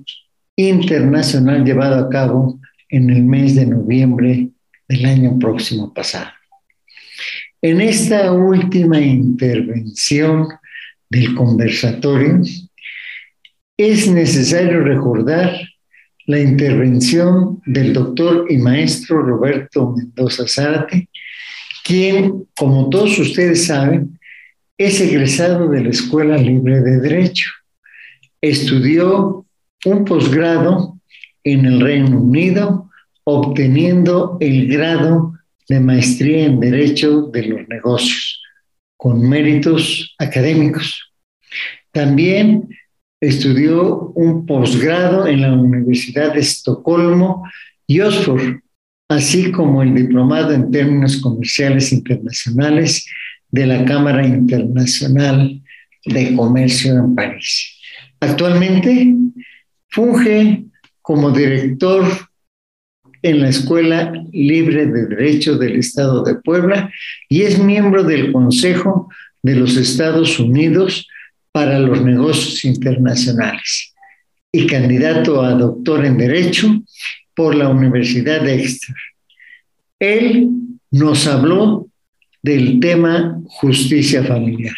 internacional 0.55 1.65
llevado 1.65 2.07
a 2.07 2.09
cabo 2.09 2.61
en 2.89 3.11
el 3.11 3.25
mes 3.25 3.57
de 3.57 3.67
noviembre 3.67 4.51
del 4.87 5.05
año 5.07 5.41
próximo 5.41 5.93
pasado. 5.93 6.31
En 7.61 7.81
esta 7.81 8.31
última 8.33 9.01
intervención 9.01 10.47
del 11.11 11.35
conversatorio, 11.35 12.41
es 13.77 14.09
necesario 14.09 14.81
recordar 14.81 15.61
la 16.27 16.39
intervención 16.39 17.61
del 17.67 17.93
doctor 17.93 18.47
y 18.49 18.57
maestro 18.59 19.23
Roberto 19.23 19.93
Mendoza 19.97 20.47
Zárate, 20.47 21.09
quien, 21.85 22.47
como 22.57 22.89
todos 22.89 23.19
ustedes 23.19 23.67
saben, 23.67 24.19
es 24.79 25.01
egresado 25.01 25.69
de 25.69 25.83
la 25.83 25.91
Escuela 25.91 26.37
Libre 26.37 26.81
de 26.81 27.01
Derecho. 27.01 27.51
Estudió 28.41 29.45
un 29.85 30.05
posgrado 30.05 30.99
en 31.43 31.65
el 31.65 31.81
Reino 31.81 32.21
Unido, 32.21 32.91
obteniendo 33.25 34.37
el 34.41 34.69
grado 34.69 35.35
de 35.69 35.81
maestría 35.81 36.47
en 36.47 36.61
Derecho 36.61 37.23
de 37.23 37.43
los 37.47 37.69
Negocios, 37.69 38.40
con 39.01 39.27
méritos 39.27 40.15
académicos. 40.19 41.11
También 41.91 42.69
estudió 43.19 44.11
un 44.15 44.45
posgrado 44.45 45.27
en 45.27 45.41
la 45.41 45.55
Universidad 45.55 46.35
de 46.35 46.41
Estocolmo 46.41 47.43
y 47.87 48.01
Oxford, 48.01 48.57
así 49.09 49.51
como 49.53 49.83
el 49.83 49.95
diplomado 49.95 50.53
en 50.53 50.71
términos 50.71 51.17
comerciales 51.17 51.95
internacionales 51.95 53.07
de 53.51 53.67
la 53.67 53.87
Cámara 53.87 54.27
Internacional 54.27 55.63
de 56.05 56.37
Comercio 56.37 56.93
en 56.93 57.15
París. 57.15 57.79
Actualmente 58.21 59.15
funge 59.89 60.65
como 61.01 61.31
director 61.31 62.05
en 63.23 63.41
la 63.41 63.49
Escuela 63.49 64.13
Libre 64.33 64.87
de 64.87 65.07
Derecho 65.07 65.57
del 65.57 65.77
Estado 65.77 66.23
de 66.23 66.37
Puebla 66.37 66.93
y 67.29 67.43
es 67.43 67.59
miembro 67.59 68.05
del 68.05 68.33
Consejo 68.33 69.09
de 69.43 69.57
los 69.57 69.77
Estados 69.77 70.39
Unidos 70.39 71.07
para 71.53 71.79
los 71.79 72.03
Negocios 72.03 72.65
Internacionales 72.65 73.95
y 74.53 74.67
candidato 74.67 75.43
a 75.43 75.53
doctor 75.53 76.05
en 76.05 76.19
Derecho 76.19 76.83
por 77.35 77.55
la 77.55 77.69
Universidad 77.69 78.43
de 78.43 78.63
Exeter. 78.63 78.97
Él 79.99 80.49
nos 80.91 81.27
habló 81.27 81.89
del 82.43 82.81
tema 82.81 83.41
justicia 83.47 84.25
familiar. 84.25 84.75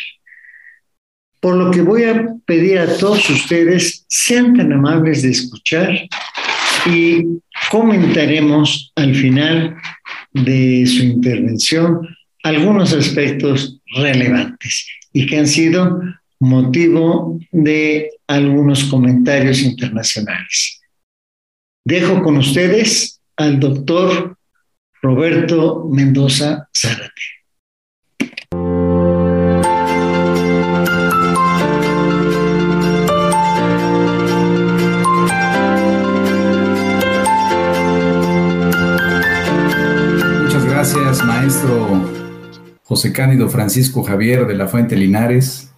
Por 1.41 1.57
lo 1.57 1.71
que 1.71 1.83
voy 1.83 2.05
a 2.05 2.35
pedir 2.45 2.79
a 2.79 2.97
todos 2.97 3.29
ustedes, 3.31 4.05
sean 4.09 4.55
tan 4.57 4.73
amables 4.73 5.23
de 5.23 5.31
escuchar 5.31 5.91
y 6.87 7.41
comentaremos 7.71 8.93
al 8.97 9.15
final 9.15 9.77
de 10.33 10.85
su 10.87 11.03
intervención 11.05 12.09
algunos 12.43 12.93
aspectos 12.93 13.81
relevantes 13.95 14.87
y 15.13 15.27
que 15.27 15.39
han 15.39 15.47
sido 15.47 16.01
motivo 16.41 17.39
de 17.53 18.11
algunos 18.27 18.85
comentarios 18.85 19.63
internacionales. 19.63 20.81
Dejo 21.85 22.23
con 22.23 22.39
ustedes 22.39 23.21
al 23.37 23.61
doctor 23.61 24.37
Roberto 25.01 25.89
Mendoza 25.91 26.69
Zárate. 26.77 27.42
Gracias, 40.83 41.25
maestro 41.25 42.11
José 42.83 43.13
Cándido 43.13 43.49
Francisco 43.49 44.03
Javier 44.03 44.49
de 44.49 44.55
la 44.55 44.67
Fuente 44.67 44.97
Linares. 44.97 45.73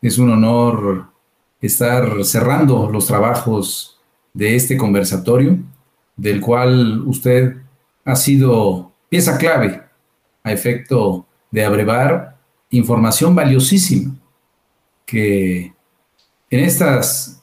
Es 0.00 0.16
un 0.16 0.30
honor 0.30 1.10
estar 1.60 2.24
cerrando 2.24 2.88
los 2.88 3.08
trabajos 3.08 3.98
de 4.32 4.54
este 4.54 4.76
conversatorio, 4.76 5.58
del 6.16 6.40
cual 6.40 7.02
usted 7.08 7.56
ha 8.04 8.14
sido 8.14 8.92
pieza 9.08 9.38
clave 9.38 9.82
a 10.44 10.52
efecto 10.52 11.26
de 11.50 11.64
abrevar 11.64 12.36
información 12.70 13.34
valiosísima 13.34 14.14
que 15.04 15.72
en 16.48 16.60
estas 16.60 17.42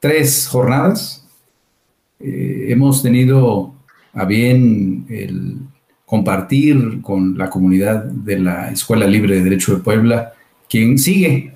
tres 0.00 0.48
jornadas 0.48 1.28
eh, 2.18 2.68
hemos 2.70 3.02
tenido 3.02 3.74
a 4.14 4.24
bien 4.24 5.04
el 5.10 5.57
compartir 6.08 7.02
con 7.02 7.36
la 7.36 7.50
comunidad 7.50 8.02
de 8.02 8.38
la 8.38 8.70
Escuela 8.70 9.06
Libre 9.06 9.34
de 9.34 9.44
Derecho 9.44 9.76
de 9.76 9.82
Puebla, 9.82 10.32
quien 10.66 10.98
sigue 10.98 11.52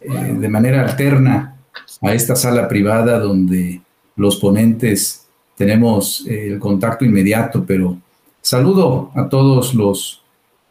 eh, 0.00 0.36
de 0.36 0.48
manera 0.48 0.82
alterna 0.82 1.56
a 2.02 2.12
esta 2.12 2.34
sala 2.34 2.66
privada 2.66 3.20
donde 3.20 3.80
los 4.16 4.36
ponentes 4.38 5.26
tenemos 5.56 6.26
eh, 6.26 6.48
el 6.48 6.58
contacto 6.58 7.04
inmediato, 7.04 7.64
pero 7.64 7.96
saludo 8.42 9.12
a 9.14 9.28
todos 9.28 9.76
los 9.76 10.22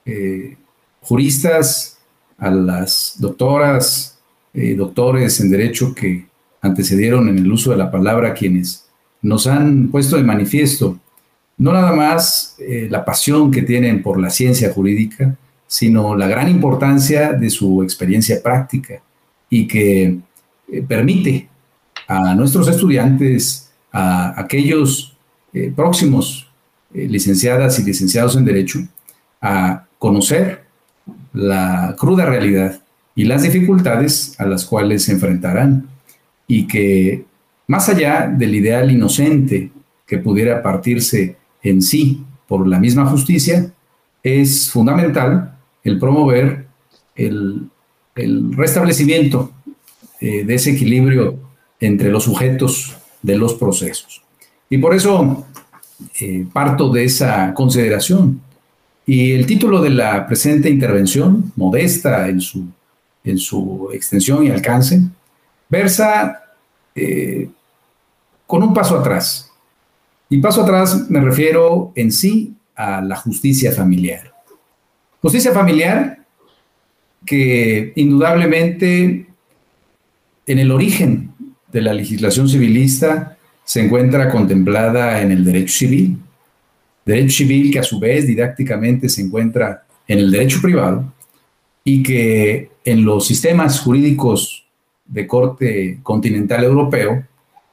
eh, 0.06 0.58
juristas, 1.00 2.00
a 2.38 2.52
las 2.52 3.16
doctoras, 3.20 4.20
doctores 4.54 5.40
en 5.40 5.50
derecho 5.50 5.96
que 5.96 6.28
antecedieron 6.62 7.30
en 7.30 7.40
el 7.40 7.52
uso 7.52 7.72
de 7.72 7.78
la 7.78 7.90
palabra, 7.90 8.34
quienes 8.34 8.86
nos 9.22 9.48
han 9.48 9.88
puesto 9.88 10.18
de 10.18 10.24
manifiesto 10.24 11.00
no 11.64 11.72
nada 11.72 11.94
más 11.94 12.58
eh, 12.60 12.90
la 12.92 13.06
pasión 13.06 13.50
que 13.50 13.62
tienen 13.62 14.04
por 14.04 14.20
la 14.20 14.30
ciencia 14.30 14.74
jurídica, 14.74 15.34
sino 15.66 16.14
la 16.14 16.28
gran 16.28 16.50
importancia 16.50 17.32
de 17.32 17.50
su 17.50 17.82
experiencia 17.84 18.44
práctica 18.44 19.02
y 19.50 19.66
que 19.66 20.18
eh, 20.70 20.82
permite 20.86 21.48
a 22.06 22.36
nuestros 22.36 22.68
estudiantes, 22.68 23.72
a 23.94 24.38
aquellos 24.42 25.16
eh, 25.54 25.72
próximos 25.74 26.50
licenciadas 26.92 27.80
y 27.80 27.84
licenciados 27.84 28.36
en 28.36 28.44
Derecho, 28.44 28.80
a 29.42 29.86
conocer 29.98 30.66
la 31.32 31.96
cruda 31.98 32.26
realidad 32.26 32.82
y 33.16 33.24
las 33.24 33.44
dificultades 33.44 34.38
a 34.38 34.46
las 34.46 34.66
cuales 34.66 35.04
se 35.04 35.14
enfrentarán 35.14 35.88
y 36.46 36.68
que 36.68 37.24
más 37.68 37.88
allá 37.88 38.28
del 38.28 38.54
ideal 38.54 38.92
inocente 38.92 39.72
que 40.06 40.18
pudiera 40.18 40.62
partirse 40.62 41.38
en 41.64 41.82
sí 41.82 42.24
por 42.48 42.68
la 42.68 42.80
misma 42.80 43.06
justicia, 43.06 43.72
es 44.22 44.70
fundamental 44.70 45.58
el 45.84 45.98
promover 45.98 46.68
el, 47.16 47.70
restablecimiento 48.16 49.52
eh, 50.20 50.46
de 50.46 50.54
ese 50.54 50.72
equilibrio 50.72 51.40
entre 51.80 52.12
los 52.12 52.26
sujetos 52.26 52.96
de 53.24 53.36
los 53.36 53.56
procesos. 53.56 54.22
Y 54.70 54.78
por 54.78 54.94
eso 54.94 55.48
eh, 56.20 56.46
parto 56.52 56.92
de 56.92 57.06
esa 57.06 57.54
consideración. 57.54 58.42
Y 59.06 59.32
el 59.32 59.46
título 59.46 59.82
de 59.82 59.90
la 59.90 60.28
presente 60.28 60.70
intervención, 60.70 61.52
modesta 61.56 62.30
en 62.30 62.40
su, 62.40 62.66
en 63.24 63.38
su 63.38 63.90
extensión 63.92 64.46
y 64.46 64.52
alcance, 64.52 65.02
versa 65.70 66.44
eh, 66.96 67.50
con 68.46 68.62
un 68.62 68.74
paso 68.74 69.00
atrás 69.00 69.53
y 70.34 70.40
paso 70.40 70.64
atrás 70.64 71.12
me 71.12 71.22
refiero 71.22 71.92
en 71.94 72.12
sí 72.12 72.56
a 72.76 73.02
la 73.02 73.16
justicia 73.16 73.72
familiar. 73.72 74.34
Justicia 75.22 75.52
familiar 75.52 76.26
que 77.24 77.94
indudablemente 77.96 79.28
en 80.48 80.58
el 80.58 80.72
origen 80.72 81.36
de 81.72 81.82
la 81.82 81.94
legislación 81.94 82.50
civilista 82.50 83.38
se 83.64 83.86
encuentra 83.86 84.32
contemplada 84.32 85.22
en 85.22 85.32
el 85.32 85.46
derecho 85.46 85.76
civil, 85.76 86.18
derecho 87.06 87.38
civil 87.38 87.72
que 87.72 87.78
a 87.78 87.84
su 87.84 88.00
vez 88.00 88.26
didácticamente 88.26 89.10
se 89.10 89.22
encuentra 89.22 89.86
en 90.08 90.18
el 90.18 90.32
derecho 90.32 90.60
privado 90.64 91.14
y 91.84 92.02
que 92.02 92.72
en 92.84 93.06
los 93.06 93.28
sistemas 93.28 93.80
jurídicos 93.82 94.66
de 95.06 95.28
corte 95.28 96.00
continental 96.02 96.64
europeo 96.64 97.24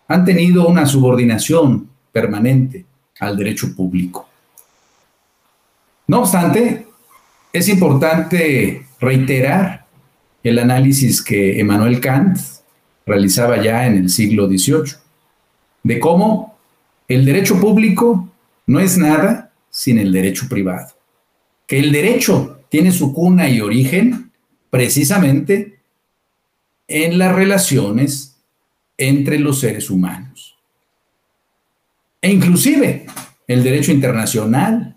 han 0.08 0.26
tenido 0.26 0.68
una 0.68 0.84
subordinación 0.84 1.89
permanente 2.12 2.84
al 3.18 3.36
derecho 3.36 3.74
público. 3.74 4.28
No 6.06 6.20
obstante, 6.20 6.86
es 7.52 7.68
importante 7.68 8.86
reiterar 8.98 9.86
el 10.42 10.58
análisis 10.58 11.22
que 11.22 11.60
Emmanuel 11.60 12.00
Kant 12.00 12.38
realizaba 13.06 13.62
ya 13.62 13.86
en 13.86 13.96
el 13.96 14.10
siglo 14.10 14.48
XVIII, 14.48 14.96
de 15.82 16.00
cómo 16.00 16.58
el 17.08 17.24
derecho 17.24 17.60
público 17.60 18.28
no 18.66 18.80
es 18.80 18.96
nada 18.96 19.52
sin 19.70 19.98
el 19.98 20.12
derecho 20.12 20.48
privado, 20.48 20.94
que 21.66 21.78
el 21.78 21.92
derecho 21.92 22.60
tiene 22.68 22.92
su 22.92 23.12
cuna 23.12 23.48
y 23.48 23.60
origen 23.60 24.30
precisamente 24.70 25.78
en 26.88 27.18
las 27.18 27.34
relaciones 27.34 28.36
entre 28.96 29.38
los 29.38 29.60
seres 29.60 29.90
humanos 29.90 30.59
e 32.20 32.30
inclusive 32.30 33.06
el 33.46 33.62
derecho 33.62 33.92
internacional 33.92 34.96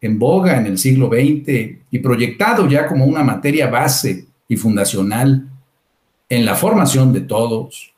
en 0.00 0.18
boga 0.18 0.56
en 0.58 0.66
el 0.66 0.78
siglo 0.78 1.08
XX 1.08 1.78
y 1.90 1.98
proyectado 1.98 2.68
ya 2.68 2.86
como 2.86 3.04
una 3.04 3.22
materia 3.22 3.68
base 3.68 4.26
y 4.48 4.56
fundacional 4.56 5.48
en 6.28 6.44
la 6.44 6.54
formación 6.54 7.12
de 7.12 7.22
todos 7.22 7.92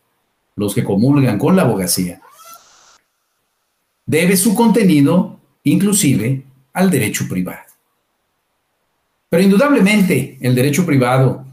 los 0.57 0.75
que 0.75 0.85
comulgan 0.85 1.39
con 1.39 1.55
la 1.55 1.63
abogacía, 1.63 2.21
debe 4.07 4.37
su 4.37 4.55
contenido 4.55 5.39
inclusive 5.65 6.43
al 6.73 6.91
derecho 6.91 7.29
privado. 7.29 7.61
Pero 9.29 9.43
indudablemente 9.45 10.37
el 10.41 10.55
derecho 10.55 10.85
privado 10.85 11.47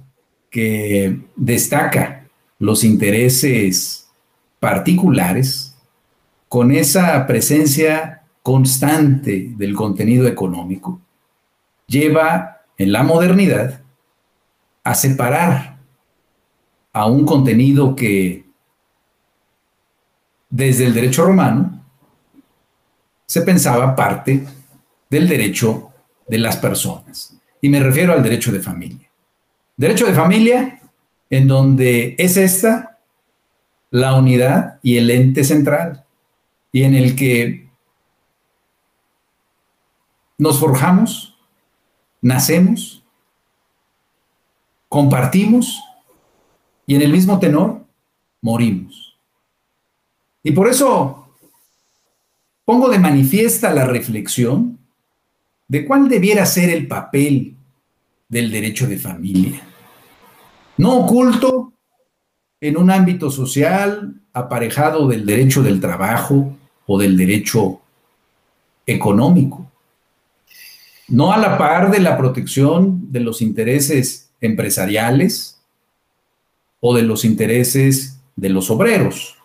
que 0.49 1.19
destaca 1.35 2.25
los 2.57 2.83
intereses 2.83 4.09
particulares 4.59 5.68
con 6.49 6.71
esa 6.71 7.25
presencia 7.27 8.23
constante 8.41 9.53
del 9.55 9.75
contenido 9.75 10.27
económico, 10.27 10.99
lleva 11.85 12.63
en 12.77 12.91
la 12.91 13.03
modernidad 13.03 13.81
a 14.83 14.95
separar 14.95 15.77
a 16.91 17.05
un 17.05 17.25
contenido 17.25 17.95
que 17.95 18.45
desde 20.49 20.87
el 20.87 20.93
derecho 20.95 21.25
romano 21.25 21.85
se 23.27 23.43
pensaba 23.43 23.95
parte 23.95 24.43
del 25.07 25.27
derecho 25.27 25.91
de 26.27 26.39
las 26.39 26.57
personas. 26.57 27.39
Y 27.61 27.69
me 27.69 27.79
refiero 27.79 28.13
al 28.13 28.23
derecho 28.23 28.51
de 28.51 28.59
familia. 28.59 29.07
Derecho 29.77 30.07
de 30.07 30.13
familia 30.13 30.79
en 31.29 31.47
donde 31.47 32.15
es 32.17 32.37
esta 32.37 32.97
la 33.91 34.15
unidad 34.15 34.79
y 34.81 34.97
el 34.97 35.11
ente 35.11 35.43
central 35.43 36.05
y 36.71 36.83
en 36.83 36.95
el 36.95 37.15
que 37.15 37.69
nos 40.37 40.59
forjamos, 40.59 41.37
nacemos, 42.21 43.03
compartimos 44.87 45.83
y 46.85 46.95
en 46.95 47.01
el 47.01 47.11
mismo 47.11 47.39
tenor 47.39 47.85
morimos. 48.41 49.17
Y 50.43 50.51
por 50.51 50.69
eso 50.69 51.35
pongo 52.65 52.89
de 52.89 52.99
manifiesta 52.99 53.73
la 53.73 53.85
reflexión 53.85 54.79
de 55.67 55.85
cuál 55.85 56.07
debiera 56.07 56.45
ser 56.45 56.69
el 56.69 56.87
papel 56.87 57.55
del 58.27 58.51
derecho 58.51 58.87
de 58.87 58.97
familia. 58.97 59.61
No 60.77 60.99
oculto 60.99 61.73
en 62.61 62.77
un 62.77 62.89
ámbito 62.89 63.29
social 63.29 64.21
aparejado 64.33 65.07
del 65.07 65.25
derecho 65.25 65.61
del 65.61 65.81
trabajo 65.81 66.55
o 66.91 66.97
del 66.97 67.15
derecho 67.15 67.81
económico. 68.87 69.71
No 71.07 71.31
a 71.31 71.37
la 71.37 71.55
par 71.55 71.91
de 71.91 71.99
la 71.99 72.17
protección 72.17 73.11
de 73.11 73.19
los 73.19 73.43
intereses 73.43 74.31
empresariales 74.41 75.61
o 76.79 76.95
de 76.95 77.03
los 77.03 77.25
intereses 77.25 78.19
de 78.35 78.49
los 78.49 78.71
obreros, 78.71 79.37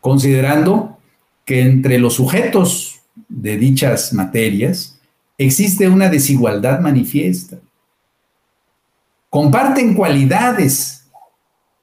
considerando 0.00 0.96
que 1.44 1.60
entre 1.60 1.98
los 1.98 2.14
sujetos 2.14 3.00
de 3.28 3.58
dichas 3.58 4.14
materias 4.14 4.98
existe 5.36 5.90
una 5.90 6.08
desigualdad 6.08 6.80
manifiesta. 6.80 7.58
Comparten 9.28 9.92
cualidades 9.92 11.06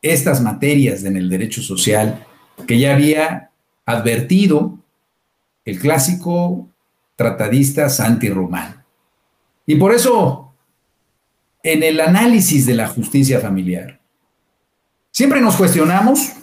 estas 0.02 0.42
materias 0.42 1.04
en 1.04 1.18
el 1.18 1.30
derecho 1.30 1.62
social 1.62 2.26
que 2.66 2.80
ya 2.80 2.96
había 2.96 3.52
advertido 3.86 4.80
el 5.66 5.80
clásico 5.80 6.68
tratadista 7.16 7.90
Santi 7.90 8.30
Román. 8.30 8.84
Y 9.66 9.76
por 9.76 9.94
eso, 9.94 10.54
en 11.62 11.84
el 11.84 12.00
análisis 12.00 12.66
de 12.66 12.76
la 12.76 12.88
justicia 12.88 13.40
familiar, 13.40 14.00
siempre 15.12 15.40
nos 15.40 15.56
cuestionamos 15.56 16.34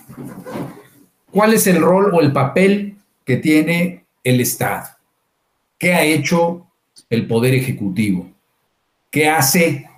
cuál 1.31 1.55
es 1.55 1.67
el 1.67 1.81
rol 1.81 2.15
o 2.15 2.21
el 2.21 2.33
papel 2.33 2.97
que 3.25 3.37
tiene 3.37 4.05
el 4.25 4.41
Estado, 4.41 4.89
qué 5.79 5.95
ha 5.95 6.03
hecho 6.03 6.67
el 7.11 7.27
Poder 7.27 7.55
Ejecutivo, 7.55 8.31
qué 9.11 9.29
hace 9.29 9.89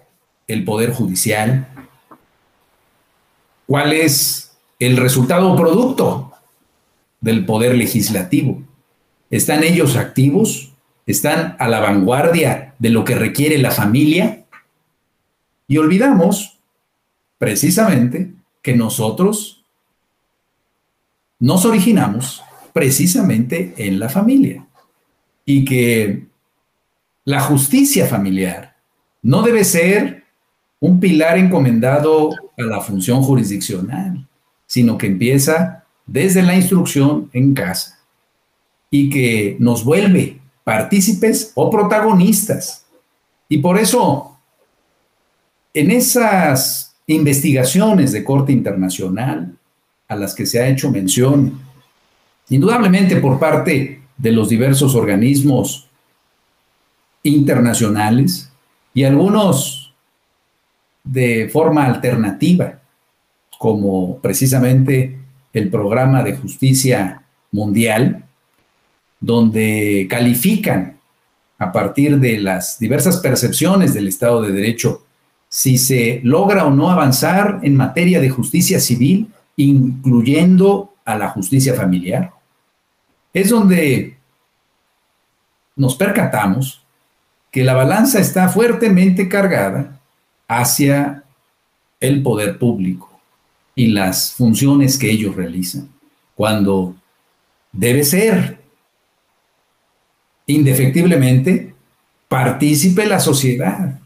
el 0.49 0.65
Poder 0.65 0.93
Judicial, 0.93 1.69
cuál 3.67 3.93
es 3.93 4.53
el 4.79 4.97
resultado 4.97 5.53
o 5.53 5.57
producto 5.57 6.33
del 7.21 7.47
Poder 7.47 7.75
Legislativo. 7.75 8.63
¿Están 9.33 9.65
ellos 9.65 9.97
activos? 9.97 10.75
¿Están 11.07 11.57
a 11.59 11.67
la 11.67 11.81
vanguardia 11.81 12.75
de 12.79 12.91
lo 12.91 13.03
que 13.03 13.15
requiere 13.15 13.57
la 13.57 13.71
familia? 13.71 14.45
Y 15.67 15.79
olvidamos, 15.79 16.59
precisamente, 17.39 18.31
que 18.61 18.77
nosotros 18.77 19.65
nos 21.41 21.65
originamos 21.65 22.43
precisamente 22.75 23.73
en 23.79 23.99
la 23.99 24.11
familia 24.11 24.67
y 25.47 25.65
que 25.65 26.27
la 27.25 27.41
justicia 27.41 28.07
familiar 28.07 28.77
no 29.23 29.41
debe 29.41 29.65
ser 29.65 30.25
un 30.79 31.01
pilar 31.01 31.39
encomendado 31.39 32.33
a 32.59 32.63
la 32.63 32.83
función 32.83 33.23
jurisdiccional, 33.23 34.29
sino 34.67 34.99
que 34.99 35.07
empieza 35.07 35.85
desde 36.07 36.43
la 36.43 36.55
instrucción 36.55 37.31
en 37.33 37.55
casa 37.55 38.02
y 38.95 39.09
que 39.09 39.57
nos 39.59 39.85
vuelve 39.85 40.39
partícipes 40.65 41.51
o 41.55 41.71
protagonistas. 41.71 42.85
Y 43.49 43.59
por 43.59 43.79
eso, 43.79 44.37
en 45.73 45.91
esas 45.91 46.95
investigaciones 47.07 48.13
de 48.13 48.23
corte 48.23 48.53
internacional 48.53 49.57
a 50.09 50.15
las 50.15 50.35
que 50.35 50.45
se 50.45 50.61
ha 50.61 50.69
hecho 50.69 50.91
mención, 50.91 51.59
indudablemente 52.51 53.17
por 53.17 53.39
parte 53.39 54.03
de 54.19 54.33
los 54.33 54.51
diversos 54.51 54.95
organismos 54.95 55.89
internacionales 57.23 58.53
y 58.93 59.05
algunos 59.05 59.95
de 61.03 61.49
forma 61.51 61.87
alternativa, 61.87 62.79
como 63.59 64.19
precisamente 64.19 65.19
el 65.55 65.71
programa 65.71 66.23
de 66.23 66.37
justicia 66.37 67.23
mundial, 67.53 68.27
donde 69.23 70.07
califican 70.11 70.99
a 71.59 71.73
partir 71.73 72.19
de 72.19 72.39
las 72.39 72.79
diversas 72.79 73.19
percepciones 73.19 73.95
del 73.95 74.09
Estado 74.09 74.43
de 74.43 74.53
Derecho 74.53 75.05
si 75.49 75.79
se 75.79 76.21
logra 76.25 76.67
o 76.67 76.71
no 76.71 76.91
avanzar 76.91 77.61
en 77.63 77.77
materia 77.77 78.21
de 78.21 78.31
justicia 78.31 78.81
civil, 78.81 79.29
incluyendo 79.57 80.95
a 81.05 81.17
la 81.17 81.29
justicia 81.29 81.75
familiar. 81.75 82.33
Es 83.33 83.51
donde 83.51 84.17
nos 85.77 85.95
percatamos 85.95 86.83
que 87.51 87.63
la 87.63 87.75
balanza 87.75 88.19
está 88.19 88.49
fuertemente 88.49 89.29
cargada 89.29 90.01
hacia 90.49 91.23
el 92.01 92.23
poder 92.23 92.59
público 92.59 93.21
y 93.75 93.89
las 93.89 94.33
funciones 94.33 94.99
que 94.99 95.11
ellos 95.11 95.37
realizan, 95.37 95.89
cuando 96.35 96.97
debe 97.73 98.05
ser 98.05 98.62
indefectiblemente 100.55 101.75
partícipe 102.29 103.07
la 103.07 103.21
sociedad. 103.21 103.99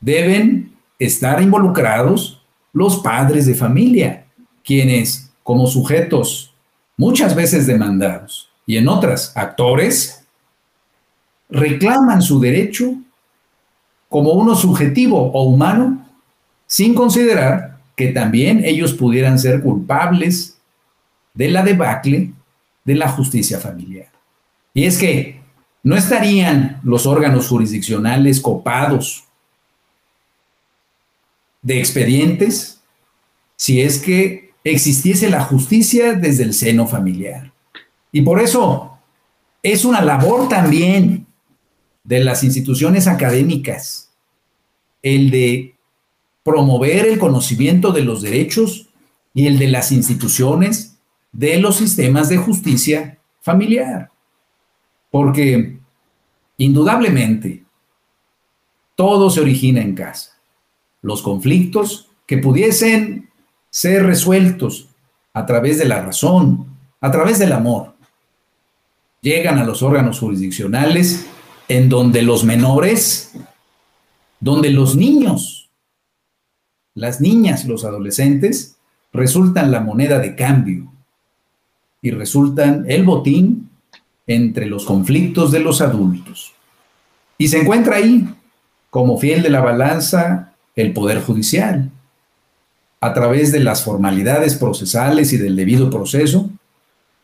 Deben 0.00 0.72
estar 0.98 1.42
involucrados 1.42 2.42
los 2.72 2.98
padres 2.98 3.46
de 3.46 3.54
familia, 3.54 4.26
quienes 4.64 5.30
como 5.42 5.66
sujetos 5.66 6.54
muchas 6.96 7.34
veces 7.34 7.66
demandados 7.66 8.50
y 8.66 8.76
en 8.76 8.86
otras 8.86 9.34
actores, 9.34 10.26
reclaman 11.48 12.20
su 12.20 12.38
derecho 12.38 12.92
como 14.10 14.32
uno 14.32 14.54
subjetivo 14.54 15.32
o 15.32 15.44
humano, 15.44 16.06
sin 16.66 16.94
considerar 16.94 17.78
que 17.96 18.08
también 18.08 18.62
ellos 18.62 18.92
pudieran 18.92 19.38
ser 19.38 19.62
culpables 19.62 20.58
de 21.32 21.50
la 21.50 21.62
debacle 21.62 22.32
de 22.84 22.94
la 22.94 23.08
justicia 23.08 23.58
familiar. 23.58 24.08
Y 24.74 24.84
es 24.84 24.98
que 24.98 25.40
no 25.82 25.96
estarían 25.96 26.80
los 26.82 27.06
órganos 27.06 27.48
jurisdiccionales 27.48 28.40
copados 28.40 29.24
de 31.62 31.78
expedientes 31.78 32.80
si 33.56 33.80
es 33.80 33.98
que 33.98 34.52
existiese 34.64 35.30
la 35.30 35.42
justicia 35.42 36.14
desde 36.14 36.44
el 36.44 36.54
seno 36.54 36.86
familiar. 36.86 37.52
Y 38.12 38.22
por 38.22 38.40
eso 38.40 38.98
es 39.62 39.84
una 39.84 40.00
labor 40.00 40.48
también 40.48 41.26
de 42.04 42.24
las 42.24 42.44
instituciones 42.44 43.06
académicas 43.06 44.10
el 45.02 45.30
de 45.30 45.74
promover 46.42 47.06
el 47.06 47.18
conocimiento 47.18 47.92
de 47.92 48.02
los 48.02 48.22
derechos 48.22 48.88
y 49.34 49.46
el 49.46 49.58
de 49.58 49.68
las 49.68 49.92
instituciones 49.92 50.96
de 51.32 51.58
los 51.58 51.76
sistemas 51.76 52.28
de 52.28 52.38
justicia 52.38 53.18
familiar. 53.40 54.10
Porque 55.10 55.78
indudablemente 56.56 57.64
todo 58.94 59.30
se 59.30 59.40
origina 59.40 59.80
en 59.80 59.94
casa. 59.94 60.32
Los 61.02 61.22
conflictos 61.22 62.08
que 62.26 62.38
pudiesen 62.38 63.30
ser 63.70 64.04
resueltos 64.04 64.88
a 65.32 65.46
través 65.46 65.78
de 65.78 65.84
la 65.84 66.02
razón, 66.02 66.66
a 67.00 67.10
través 67.10 67.38
del 67.38 67.52
amor, 67.52 67.94
llegan 69.20 69.58
a 69.58 69.64
los 69.64 69.82
órganos 69.82 70.18
jurisdiccionales 70.18 71.26
en 71.68 71.88
donde 71.88 72.22
los 72.22 72.44
menores 72.44 73.32
donde 74.40 74.70
los 74.70 74.96
niños, 74.96 75.70
las 76.94 77.20
niñas, 77.20 77.64
los 77.64 77.84
adolescentes, 77.84 78.76
resultan 79.12 79.70
la 79.70 79.80
moneda 79.80 80.18
de 80.18 80.36
cambio 80.36 80.92
y 82.02 82.10
resultan 82.10 82.84
el 82.88 83.04
botín 83.04 83.67
entre 84.28 84.66
los 84.66 84.84
conflictos 84.84 85.50
de 85.50 85.58
los 85.58 85.80
adultos. 85.80 86.52
Y 87.38 87.48
se 87.48 87.60
encuentra 87.60 87.96
ahí, 87.96 88.28
como 88.90 89.18
fiel 89.18 89.42
de 89.42 89.50
la 89.50 89.60
balanza, 89.60 90.52
el 90.76 90.92
Poder 90.92 91.20
Judicial, 91.22 91.90
a 93.00 93.14
través 93.14 93.50
de 93.50 93.60
las 93.60 93.82
formalidades 93.82 94.54
procesales 94.56 95.32
y 95.32 95.38
del 95.38 95.56
debido 95.56 95.90
proceso, 95.90 96.50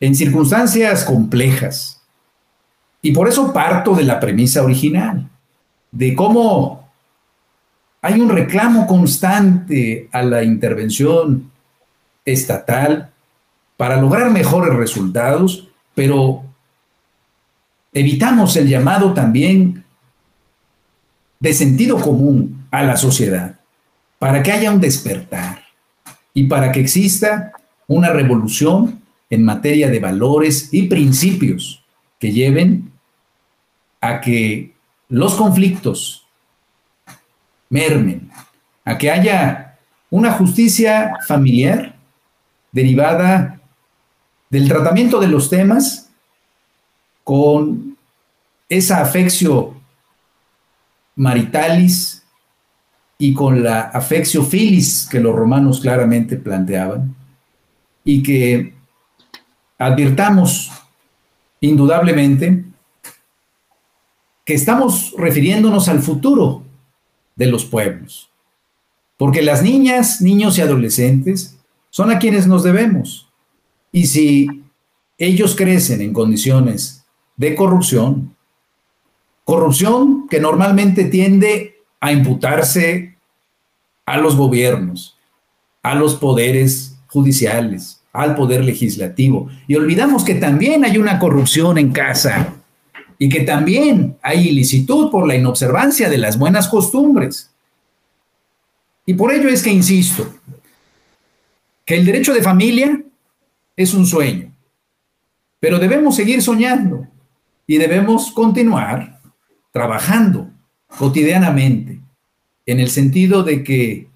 en 0.00 0.14
circunstancias 0.14 1.04
complejas. 1.04 2.00
Y 3.02 3.12
por 3.12 3.28
eso 3.28 3.52
parto 3.52 3.94
de 3.94 4.04
la 4.04 4.18
premisa 4.18 4.62
original, 4.62 5.28
de 5.92 6.14
cómo 6.14 6.88
hay 8.00 8.20
un 8.20 8.30
reclamo 8.30 8.86
constante 8.86 10.08
a 10.10 10.22
la 10.22 10.42
intervención 10.42 11.50
estatal 12.24 13.10
para 13.76 14.00
lograr 14.00 14.30
mejores 14.30 14.74
resultados, 14.74 15.68
pero 15.94 16.44
evitamos 17.94 18.56
el 18.56 18.68
llamado 18.68 19.14
también 19.14 19.84
de 21.38 21.54
sentido 21.54 22.00
común 22.00 22.66
a 22.70 22.82
la 22.82 22.96
sociedad, 22.96 23.60
para 24.18 24.42
que 24.42 24.52
haya 24.52 24.72
un 24.72 24.80
despertar 24.80 25.62
y 26.34 26.44
para 26.44 26.72
que 26.72 26.80
exista 26.80 27.52
una 27.86 28.10
revolución 28.10 29.00
en 29.30 29.44
materia 29.44 29.88
de 29.88 30.00
valores 30.00 30.70
y 30.72 30.82
principios 30.82 31.84
que 32.18 32.32
lleven 32.32 32.90
a 34.00 34.20
que 34.20 34.74
los 35.08 35.34
conflictos 35.34 36.26
mermen, 37.68 38.30
a 38.84 38.98
que 38.98 39.10
haya 39.10 39.78
una 40.10 40.32
justicia 40.32 41.12
familiar 41.26 41.94
derivada 42.72 43.60
del 44.50 44.68
tratamiento 44.68 45.20
de 45.20 45.28
los 45.28 45.48
temas 45.50 46.03
con 47.24 47.96
esa 48.68 49.00
afección 49.00 49.82
maritalis 51.16 52.22
y 53.18 53.32
con 53.32 53.62
la 53.62 53.82
afeccio 53.82 54.44
filis 54.44 55.08
que 55.10 55.20
los 55.20 55.34
romanos 55.34 55.80
claramente 55.80 56.36
planteaban, 56.36 57.14
y 58.04 58.22
que 58.22 58.74
advirtamos 59.78 60.70
indudablemente 61.60 62.64
que 64.44 64.54
estamos 64.54 65.14
refiriéndonos 65.16 65.88
al 65.88 66.02
futuro 66.02 66.62
de 67.34 67.46
los 67.46 67.64
pueblos, 67.64 68.28
porque 69.16 69.40
las 69.40 69.62
niñas, 69.62 70.20
niños 70.20 70.58
y 70.58 70.60
adolescentes 70.60 71.56
son 71.88 72.10
a 72.10 72.18
quienes 72.18 72.46
nos 72.46 72.62
debemos, 72.62 73.28
y 73.90 74.06
si 74.06 74.64
ellos 75.16 75.54
crecen 75.56 76.02
en 76.02 76.12
condiciones 76.12 77.03
de 77.36 77.54
corrupción, 77.54 78.34
corrupción 79.44 80.28
que 80.28 80.40
normalmente 80.40 81.04
tiende 81.04 81.82
a 82.00 82.12
imputarse 82.12 83.16
a 84.06 84.18
los 84.18 84.36
gobiernos, 84.36 85.16
a 85.82 85.94
los 85.94 86.14
poderes 86.14 86.96
judiciales, 87.08 88.02
al 88.12 88.34
poder 88.34 88.64
legislativo. 88.64 89.48
Y 89.66 89.76
olvidamos 89.76 90.24
que 90.24 90.34
también 90.34 90.84
hay 90.84 90.98
una 90.98 91.18
corrupción 91.18 91.78
en 91.78 91.92
casa 91.92 92.54
y 93.18 93.28
que 93.28 93.40
también 93.40 94.16
hay 94.22 94.48
ilicitud 94.48 95.10
por 95.10 95.26
la 95.26 95.34
inobservancia 95.34 96.08
de 96.08 96.18
las 96.18 96.38
buenas 96.38 96.68
costumbres. 96.68 97.50
Y 99.06 99.14
por 99.14 99.32
ello 99.32 99.48
es 99.48 99.62
que 99.62 99.70
insisto, 99.70 100.26
que 101.84 101.96
el 101.96 102.06
derecho 102.06 102.32
de 102.32 102.42
familia 102.42 103.02
es 103.76 103.92
un 103.94 104.06
sueño, 104.06 104.52
pero 105.60 105.78
debemos 105.78 106.16
seguir 106.16 106.40
soñando 106.42 107.06
y 107.66 107.78
debemos 107.78 108.30
continuar 108.32 109.20
trabajando 109.72 110.50
cotidianamente, 110.86 112.00
en 112.66 112.80
el 112.80 112.88
sentido 112.88 113.42
de 113.42 113.62
que 113.64 114.08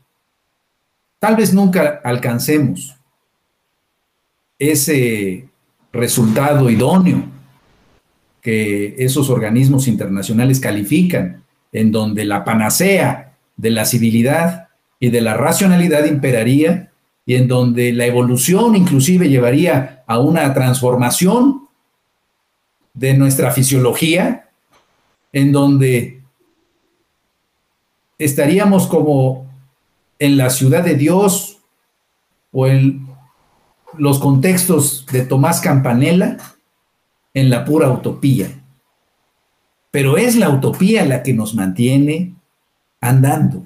tal 1.18 1.36
vez 1.36 1.53
nunca 1.53 2.01
alcancemos 2.05 2.96
ese 4.59 5.49
resultado 5.92 6.70
idóneo 6.70 7.24
que 8.40 8.94
esos 8.99 9.30
organismos 9.30 9.88
internacionales 9.88 10.61
califican, 10.61 11.42
en 11.72 11.92
donde 11.92 12.24
la 12.24 12.44
panacea 12.44 13.36
de 13.57 13.70
la 13.70 13.84
civilidad 13.84 14.68
y 15.01 15.11
de 15.11 15.20
la 15.20 15.34
racionalidad 15.34 16.05
imperaría 16.07 16.90
y 17.26 17.34
en 17.34 17.46
donde 17.46 17.92
la 17.92 18.07
evolución 18.07 18.74
inclusive 18.74 19.28
llevaría 19.28 20.03
a 20.07 20.18
una 20.18 20.55
transformación 20.55 21.67
de 22.99 23.14
nuestra 23.14 23.53
fisiología, 23.53 24.51
en 25.32 25.53
donde 25.53 26.20
estaríamos 28.18 28.88
como 28.88 29.46
en 30.18 30.36
la 30.36 30.51
ciudad 30.51 30.82
de 30.82 30.94
Dios 30.94 31.59
o 32.51 32.66
en 32.66 33.07
los 33.96 34.18
contextos 34.18 35.07
de 35.12 35.22
Tomás 35.22 35.61
Campanella 35.61 36.38
en 37.34 37.51
la 37.51 37.64
pura 37.64 37.88
utopía. 37.88 38.49
Pero 39.92 40.18
es 40.18 40.34
la 40.34 40.51
utopía 40.51 41.05
la 41.07 41.22
que 41.22 41.32
nos 41.32 41.55
mantiene 41.55 42.34
andando. 43.01 43.64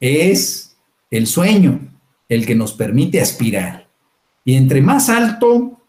Es 0.00 0.74
el 1.10 1.26
sueño 1.26 1.80
el 2.30 2.46
que 2.46 2.54
nos 2.54 2.72
permite 2.72 3.20
aspirar. 3.20 3.86
Y 4.42 4.56
entre 4.56 4.80
más 4.80 5.10
alto, 5.10 5.82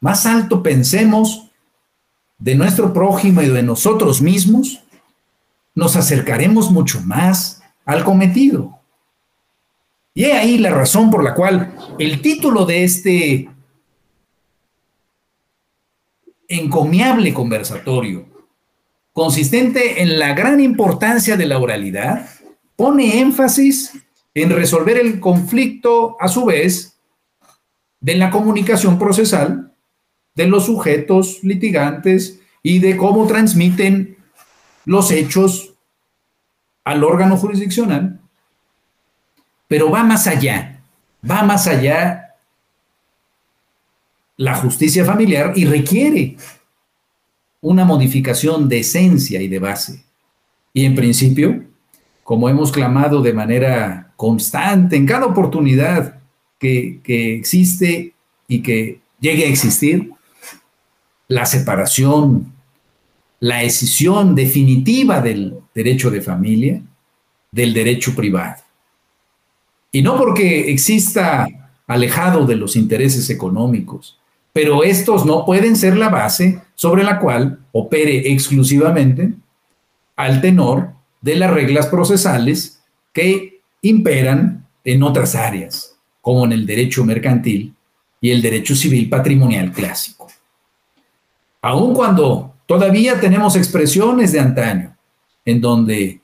más 0.00 0.26
alto 0.26 0.62
pensemos 0.62 1.49
de 2.40 2.54
nuestro 2.54 2.92
prójimo 2.92 3.42
y 3.42 3.48
de 3.48 3.62
nosotros 3.62 4.20
mismos, 4.20 4.82
nos 5.74 5.94
acercaremos 5.94 6.70
mucho 6.70 7.00
más 7.02 7.62
al 7.84 8.02
cometido. 8.02 8.78
Y 10.14 10.24
he 10.24 10.32
ahí 10.32 10.58
la 10.58 10.70
razón 10.70 11.10
por 11.10 11.22
la 11.22 11.34
cual 11.34 11.76
el 11.98 12.20
título 12.20 12.64
de 12.64 12.84
este 12.84 13.48
encomiable 16.48 17.32
conversatorio, 17.32 18.26
consistente 19.12 20.02
en 20.02 20.18
la 20.18 20.34
gran 20.34 20.60
importancia 20.60 21.36
de 21.36 21.46
la 21.46 21.58
oralidad, 21.58 22.28
pone 22.74 23.20
énfasis 23.20 23.92
en 24.34 24.50
resolver 24.50 24.96
el 24.96 25.20
conflicto, 25.20 26.16
a 26.18 26.28
su 26.28 26.46
vez, 26.46 26.98
de 28.00 28.14
la 28.14 28.30
comunicación 28.30 28.98
procesal 28.98 29.69
de 30.40 30.46
los 30.46 30.64
sujetos 30.64 31.40
litigantes 31.44 32.40
y 32.62 32.78
de 32.78 32.96
cómo 32.96 33.26
transmiten 33.26 34.16
los 34.86 35.10
hechos 35.10 35.74
al 36.82 37.04
órgano 37.04 37.36
jurisdiccional, 37.36 38.18
pero 39.68 39.90
va 39.90 40.02
más 40.02 40.26
allá, 40.26 40.80
va 41.30 41.42
más 41.42 41.66
allá 41.66 42.36
la 44.38 44.54
justicia 44.54 45.04
familiar 45.04 45.52
y 45.56 45.66
requiere 45.66 46.38
una 47.60 47.84
modificación 47.84 48.66
de 48.66 48.78
esencia 48.78 49.42
y 49.42 49.48
de 49.48 49.58
base. 49.58 50.02
Y 50.72 50.86
en 50.86 50.94
principio, 50.94 51.64
como 52.24 52.48
hemos 52.48 52.72
clamado 52.72 53.20
de 53.20 53.34
manera 53.34 54.14
constante 54.16 54.96
en 54.96 55.04
cada 55.04 55.26
oportunidad 55.26 56.18
que, 56.58 57.00
que 57.04 57.34
existe 57.34 58.14
y 58.48 58.62
que 58.62 59.00
llegue 59.20 59.44
a 59.44 59.48
existir, 59.48 60.14
la 61.30 61.46
separación 61.46 62.52
la 63.38 63.62
escisión 63.62 64.34
definitiva 64.34 65.20
del 65.20 65.60
derecho 65.74 66.10
de 66.10 66.20
familia 66.20 66.82
del 67.50 67.72
derecho 67.72 68.14
privado. 68.14 68.62
Y 69.92 70.02
no 70.02 70.18
porque 70.18 70.70
exista 70.70 71.46
alejado 71.86 72.46
de 72.46 72.56
los 72.56 72.76
intereses 72.76 73.30
económicos, 73.30 74.18
pero 74.52 74.84
estos 74.84 75.24
no 75.24 75.44
pueden 75.46 75.76
ser 75.76 75.96
la 75.96 76.08
base 76.08 76.60
sobre 76.74 77.02
la 77.04 77.18
cual 77.18 77.60
opere 77.72 78.32
exclusivamente 78.32 79.32
al 80.16 80.40
tenor 80.40 80.90
de 81.20 81.36
las 81.36 81.50
reglas 81.50 81.86
procesales 81.86 82.82
que 83.12 83.60
imperan 83.82 84.66
en 84.84 85.02
otras 85.02 85.34
áreas, 85.34 85.96
como 86.20 86.44
en 86.44 86.52
el 86.52 86.66
derecho 86.66 87.04
mercantil 87.04 87.74
y 88.20 88.30
el 88.30 88.42
derecho 88.42 88.74
civil 88.74 89.08
patrimonial 89.08 89.72
clásico. 89.72 90.19
Aun 91.62 91.94
cuando 91.94 92.50
Todavía 92.70 93.18
tenemos 93.18 93.56
expresiones 93.56 94.30
de 94.30 94.38
antaño 94.38 94.96
en 95.44 95.60
donde 95.60 96.20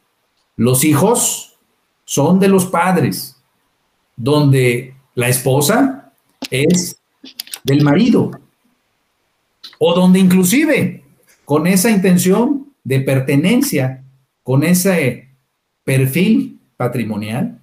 los 0.54 0.84
hijos 0.84 1.56
son 2.04 2.38
de 2.38 2.46
los 2.46 2.66
padres, 2.66 3.36
donde 4.14 4.94
la 5.16 5.28
esposa 5.28 6.12
es 6.48 7.00
del 7.64 7.82
marido, 7.82 8.30
o 9.80 9.92
donde 9.92 10.20
inclusive 10.20 11.02
con 11.44 11.66
esa 11.66 11.90
intención 11.90 12.72
de 12.84 13.00
pertenencia, 13.00 14.04
con 14.44 14.62
ese 14.62 15.28
perfil 15.82 16.60
patrimonial, 16.76 17.60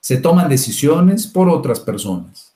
se 0.00 0.16
toman 0.16 0.48
decisiones 0.48 1.28
por 1.28 1.48
otras 1.48 1.78
personas. 1.78 2.52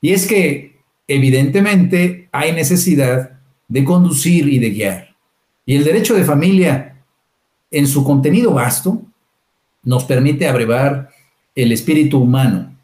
Y 0.00 0.14
es 0.14 0.26
que, 0.26 0.67
evidentemente, 1.08 2.28
hay 2.30 2.52
necesidad 2.52 3.40
de 3.66 3.84
conducir 3.84 4.48
y 4.48 4.58
de 4.58 4.70
guiar. 4.70 5.16
Y 5.66 5.76
el 5.76 5.84
derecho 5.84 6.14
de 6.14 6.24
familia, 6.24 7.02
en 7.70 7.86
su 7.86 8.04
contenido 8.04 8.52
vasto, 8.52 9.02
nos 9.82 10.04
permite 10.04 10.46
abrevar 10.46 11.10
el 11.54 11.72
espíritu 11.72 12.18
humano 12.18 12.74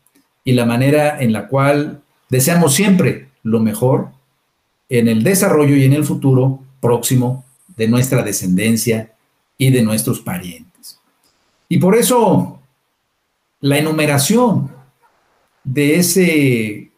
y 0.42 0.52
la 0.52 0.66
manera 0.66 1.20
en 1.20 1.32
la 1.32 1.48
cual 1.48 2.02
deseamos 2.28 2.74
siempre 2.74 3.28
lo 3.42 3.60
mejor 3.60 4.08
en 4.88 5.08
el 5.08 5.22
desarrollo 5.22 5.76
y 5.76 5.84
en 5.84 5.92
el 5.92 6.04
futuro 6.04 6.60
próximo 6.80 7.44
de 7.76 7.88
nuestra 7.88 8.22
descendencia 8.22 9.12
y 9.56 9.70
de 9.70 9.82
nuestros 9.82 10.20
parientes. 10.20 10.98
Y 11.68 11.78
por 11.78 11.96
eso 11.96 12.60
la 13.60 13.78
enumeración 13.78 14.70
de 15.62 15.96
ese 15.96 16.90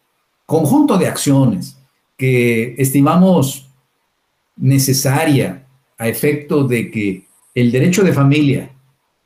conjunto 0.47 0.97
de 0.97 1.07
acciones 1.07 1.77
que 2.17 2.73
estimamos 2.79 3.69
necesaria 4.55 5.67
a 5.99 6.07
efecto 6.07 6.63
de 6.63 6.89
que 6.89 7.27
el 7.53 7.71
derecho 7.71 8.03
de 8.03 8.13
familia 8.13 8.71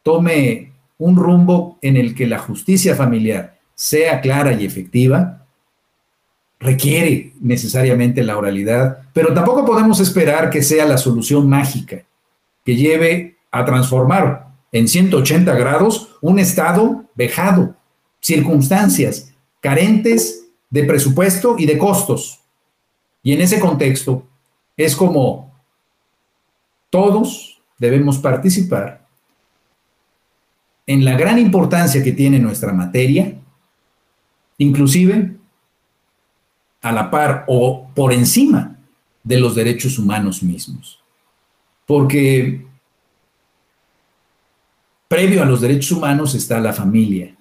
tome 0.03 0.74
un 0.97 1.15
rumbo 1.15 1.78
en 1.82 1.95
el 1.95 2.15
que 2.15 2.28
la 2.28 2.39
justicia 2.39 2.95
familiar 2.95 3.59
sea 3.76 4.19
clara 4.19 4.53
y 4.53 4.65
efectiva, 4.65 5.45
requiere 6.59 7.34
necesariamente 7.39 8.24
la 8.24 8.38
oralidad, 8.38 8.99
pero 9.13 9.34
tampoco 9.34 9.63
podemos 9.65 9.99
esperar 9.99 10.49
que 10.49 10.61
sea 10.61 10.86
la 10.86 10.97
solución 10.97 11.47
mágica 11.47 12.03
que 12.65 12.76
lleve 12.76 13.38
a 13.51 13.63
transformar 13.63 14.47
en 14.72 14.88
180 14.88 15.53
grados 15.55 16.15
un 16.22 16.39
estado 16.39 17.05
vejado, 17.15 17.76
circunstancias 18.19 19.34
carentes 19.59 20.41
de 20.72 20.84
presupuesto 20.86 21.55
y 21.59 21.67
de 21.67 21.78
costos. 21.78 22.39
Y 23.22 23.34
en 23.34 23.41
ese 23.41 23.59
contexto 23.59 24.26
es 24.76 24.95
como 24.95 25.51
todos 26.89 27.61
debemos 27.78 28.17
participar 28.17 29.05
en 30.88 31.05
la 31.05 31.15
gran 31.15 31.38
importancia 31.38 32.03
que 32.03 32.11
tiene 32.11 32.39
nuestra 32.39 32.74
materia, 32.74 33.36
inclusive 34.57 35.36
a 36.82 36.91
la 36.91 37.11
par 37.11 37.45
o 37.47 37.88
por 37.93 38.11
encima 38.11 38.78
de 39.24 39.39
los 39.39 39.55
derechos 39.55 39.99
humanos 39.99 40.41
mismos. 40.41 40.99
Porque 41.86 42.65
previo 45.07 45.43
a 45.43 45.45
los 45.45 45.61
derechos 45.61 45.91
humanos 45.91 46.34
está 46.36 46.59
la 46.59 46.74
familia 46.74 47.36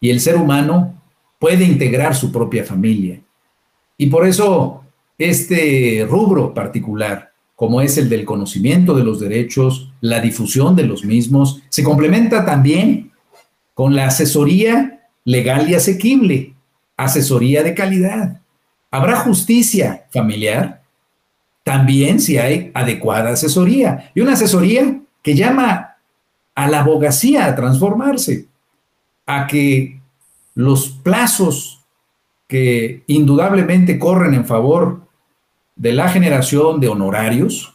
y 0.00 0.10
el 0.10 0.20
ser 0.20 0.36
humano 0.36 1.01
puede 1.42 1.64
integrar 1.64 2.14
su 2.14 2.30
propia 2.30 2.64
familia. 2.64 3.20
Y 3.98 4.06
por 4.06 4.28
eso 4.28 4.84
este 5.18 6.06
rubro 6.08 6.54
particular, 6.54 7.32
como 7.56 7.80
es 7.80 7.98
el 7.98 8.08
del 8.08 8.24
conocimiento 8.24 8.94
de 8.94 9.02
los 9.02 9.18
derechos, 9.18 9.92
la 10.00 10.20
difusión 10.20 10.76
de 10.76 10.84
los 10.84 11.04
mismos, 11.04 11.60
se 11.68 11.82
complementa 11.82 12.44
también 12.44 13.10
con 13.74 13.96
la 13.96 14.06
asesoría 14.06 15.08
legal 15.24 15.68
y 15.68 15.74
asequible, 15.74 16.54
asesoría 16.96 17.64
de 17.64 17.74
calidad. 17.74 18.40
¿Habrá 18.92 19.16
justicia 19.16 20.06
familiar? 20.12 20.84
También 21.64 22.20
si 22.20 22.38
hay 22.38 22.70
adecuada 22.72 23.30
asesoría. 23.30 24.12
Y 24.14 24.20
una 24.20 24.34
asesoría 24.34 25.00
que 25.24 25.34
llama 25.34 25.96
a 26.54 26.68
la 26.68 26.82
abogacía 26.82 27.46
a 27.46 27.56
transformarse, 27.56 28.46
a 29.26 29.48
que 29.48 30.01
los 30.54 30.88
plazos 30.90 31.80
que 32.46 33.02
indudablemente 33.06 33.98
corren 33.98 34.34
en 34.34 34.44
favor 34.44 35.00
de 35.76 35.92
la 35.92 36.08
generación 36.08 36.80
de 36.80 36.88
honorarios 36.88 37.74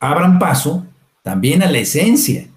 abran 0.00 0.38
paso 0.38 0.86
también 1.22 1.62
a 1.62 1.70
la 1.70 1.78
esencia 1.78 2.48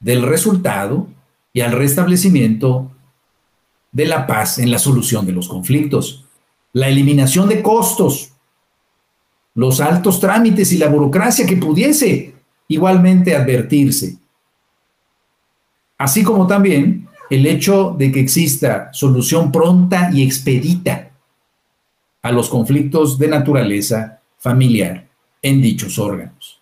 del 0.00 0.22
resultado 0.22 1.08
y 1.52 1.60
al 1.60 1.72
restablecimiento 1.72 2.90
de 3.92 4.06
la 4.06 4.26
paz 4.26 4.58
en 4.58 4.70
la 4.70 4.78
solución 4.78 5.24
de 5.26 5.32
los 5.32 5.48
conflictos, 5.48 6.24
la 6.72 6.88
eliminación 6.88 7.48
de 7.48 7.62
costos, 7.62 8.32
los 9.54 9.80
altos 9.80 10.20
trámites 10.20 10.72
y 10.72 10.78
la 10.78 10.88
burocracia 10.88 11.46
que 11.46 11.56
pudiese 11.56 12.34
igualmente 12.68 13.34
advertirse. 13.34 14.18
Así 15.98 16.22
como 16.22 16.46
también 16.46 17.08
el 17.30 17.46
hecho 17.46 17.94
de 17.98 18.12
que 18.12 18.20
exista 18.20 18.92
solución 18.92 19.50
pronta 19.50 20.10
y 20.12 20.22
expedita 20.22 21.10
a 22.22 22.32
los 22.32 22.48
conflictos 22.48 23.18
de 23.18 23.28
naturaleza 23.28 24.20
familiar 24.38 25.06
en 25.42 25.62
dichos 25.62 25.98
órganos. 25.98 26.60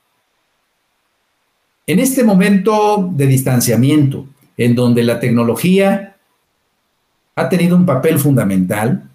En 1.87 1.99
este 1.99 2.25
momento 2.25 3.11
de 3.13 3.27
distanciamiento, 3.27 4.27
en 4.57 4.75
donde 4.75 5.03
la 5.03 5.21
tecnología 5.21 6.17
ha 7.37 7.49
tenido 7.49 7.77
un 7.77 7.85
papel 7.85 8.19
fundamental 8.19 9.11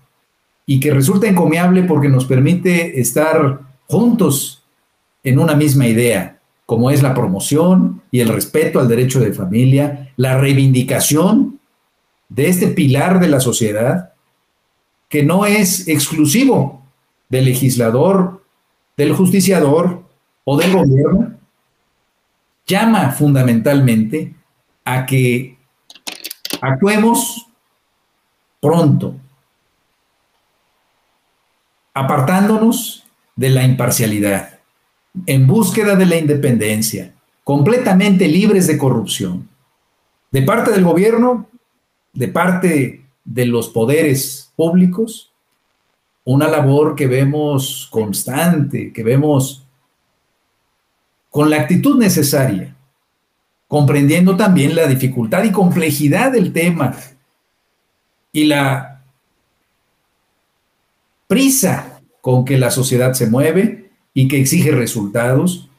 y 0.65 0.79
que 0.79 0.93
resulta 0.93 1.27
encomiable 1.27 1.83
porque 1.83 2.09
nos 2.09 2.25
permite 2.25 2.99
estar 2.99 3.59
juntos 3.87 4.63
en 5.23 5.39
una 5.39 5.55
misma 5.55 5.87
idea, 5.87 6.38
como 6.69 6.91
es 6.91 7.01
la 7.01 7.15
promoción 7.15 8.03
y 8.11 8.19
el 8.19 8.29
respeto 8.29 8.79
al 8.79 8.87
derecho 8.87 9.19
de 9.19 9.33
familia, 9.33 10.13
la 10.17 10.37
reivindicación 10.37 11.59
de 12.29 12.47
este 12.47 12.67
pilar 12.67 13.19
de 13.19 13.27
la 13.27 13.39
sociedad, 13.39 14.13
que 15.07 15.23
no 15.23 15.47
es 15.47 15.87
exclusivo 15.87 16.85
del 17.27 17.45
legislador, 17.45 18.43
del 18.95 19.13
justiciador 19.13 20.03
o 20.43 20.57
del 20.57 20.71
gobierno, 20.71 21.33
llama 22.67 23.13
fundamentalmente 23.13 24.35
a 24.85 25.07
que 25.07 25.57
actuemos 26.61 27.47
pronto, 28.61 29.15
apartándonos 31.95 33.05
de 33.35 33.49
la 33.49 33.63
imparcialidad 33.63 34.58
en 35.25 35.47
búsqueda 35.47 35.95
de 35.95 36.05
la 36.05 36.17
independencia, 36.17 37.13
completamente 37.43 38.27
libres 38.27 38.67
de 38.67 38.77
corrupción, 38.77 39.47
de 40.31 40.41
parte 40.43 40.71
del 40.71 40.83
gobierno, 40.83 41.47
de 42.13 42.27
parte 42.27 43.05
de 43.23 43.45
los 43.45 43.69
poderes 43.69 44.51
públicos, 44.55 45.31
una 46.23 46.47
labor 46.47 46.95
que 46.95 47.07
vemos 47.07 47.87
constante, 47.91 48.93
que 48.93 49.03
vemos 49.03 49.65
con 51.29 51.49
la 51.49 51.57
actitud 51.57 51.97
necesaria, 51.97 52.75
comprendiendo 53.67 54.35
también 54.35 54.75
la 54.75 54.87
dificultad 54.87 55.43
y 55.43 55.51
complejidad 55.51 56.31
del 56.31 56.53
tema 56.53 56.95
y 58.31 58.45
la 58.45 59.03
prisa 61.27 62.01
con 62.21 62.45
que 62.45 62.57
la 62.57 62.71
sociedad 62.71 63.13
se 63.13 63.27
mueve 63.27 63.88
y 64.13 64.27
que 64.27 64.39
exige 64.39 64.71
resultados 64.71 65.69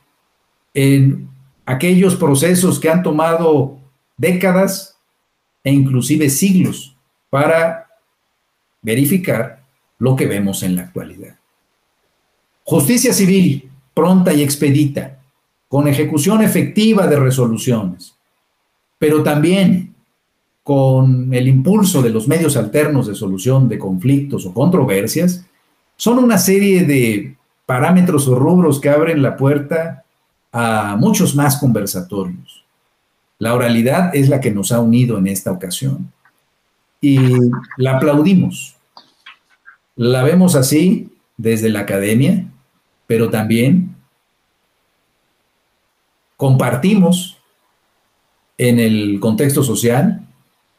en 0.74 1.28
aquellos 1.66 2.16
procesos 2.16 2.78
que 2.80 2.88
han 2.88 3.02
tomado 3.02 3.78
décadas 4.16 4.96
e 5.64 5.72
inclusive 5.72 6.30
siglos 6.30 6.96
para 7.28 7.88
verificar 8.82 9.62
lo 9.98 10.16
que 10.16 10.26
vemos 10.26 10.62
en 10.62 10.76
la 10.76 10.82
actualidad. 10.82 11.36
Justicia 12.64 13.12
civil 13.12 13.70
pronta 13.94 14.32
y 14.32 14.42
expedita, 14.42 15.18
con 15.68 15.86
ejecución 15.86 16.42
efectiva 16.42 17.06
de 17.06 17.16
resoluciones, 17.16 18.14
pero 18.98 19.22
también 19.22 19.94
con 20.62 21.32
el 21.32 21.48
impulso 21.48 22.02
de 22.02 22.10
los 22.10 22.28
medios 22.28 22.56
alternos 22.56 23.06
de 23.06 23.14
solución 23.14 23.68
de 23.68 23.78
conflictos 23.78 24.46
o 24.46 24.54
controversias, 24.54 25.44
son 25.96 26.18
una 26.18 26.38
serie 26.38 26.84
de 26.84 27.36
parámetros 27.70 28.26
o 28.26 28.34
rubros 28.34 28.80
que 28.80 28.88
abren 28.88 29.22
la 29.22 29.36
puerta 29.36 30.02
a 30.50 30.96
muchos 30.96 31.36
más 31.36 31.56
conversatorios. 31.56 32.64
La 33.38 33.54
oralidad 33.54 34.12
es 34.12 34.28
la 34.28 34.40
que 34.40 34.50
nos 34.50 34.72
ha 34.72 34.80
unido 34.80 35.18
en 35.18 35.28
esta 35.28 35.52
ocasión 35.52 36.12
y 37.00 37.16
la 37.76 37.96
aplaudimos. 37.96 38.74
La 39.94 40.24
vemos 40.24 40.56
así 40.56 41.12
desde 41.36 41.68
la 41.68 41.82
academia, 41.82 42.44
pero 43.06 43.30
también 43.30 43.94
compartimos 46.36 47.38
en 48.58 48.80
el 48.80 49.20
contexto 49.20 49.62
social 49.62 50.26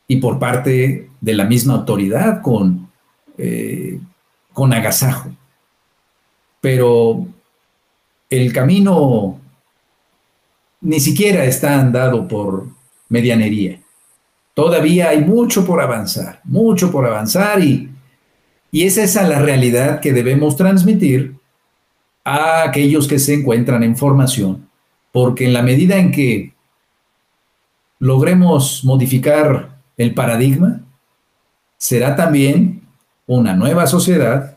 y 0.09 0.17
por 0.17 0.39
parte 0.39 1.09
de 1.21 1.33
la 1.35 1.45
misma 1.45 1.75
autoridad 1.75 2.41
con, 2.41 2.89
eh, 3.37 3.97
con 4.51 4.73
agasajo 4.73 5.31
pero 6.62 7.26
el 8.30 8.53
camino 8.53 9.39
ni 10.80 10.99
siquiera 10.99 11.43
está 11.45 11.80
andado 11.80 12.28
por 12.28 12.68
medianería. 13.09 13.80
Todavía 14.53 15.09
hay 15.09 15.22
mucho 15.22 15.66
por 15.66 15.82
avanzar, 15.82 16.39
mucho 16.43 16.91
por 16.91 17.05
avanzar 17.05 17.64
y, 17.64 17.89
y 18.72 18.84
es 18.84 19.16
la 19.16 19.39
realidad 19.39 19.99
que 19.99 20.14
debemos 20.14 20.55
transmitir 20.55 21.36
a 22.24 22.64
aquellos 22.64 23.07
que 23.07 23.20
se 23.20 23.34
encuentran 23.34 23.84
en 23.84 23.97
formación, 23.97 24.70
porque 25.12 25.45
en 25.45 25.53
la 25.53 25.64
medida 25.64 25.97
en 25.97 26.12
que 26.12 26.53
logremos 27.99 28.84
modificar 28.84 29.78
el 29.97 30.14
paradigma, 30.14 30.82
será 31.78 32.16
también 32.16 32.82
una 33.26 33.53
nueva 33.53 33.88
sociedad 33.88 34.51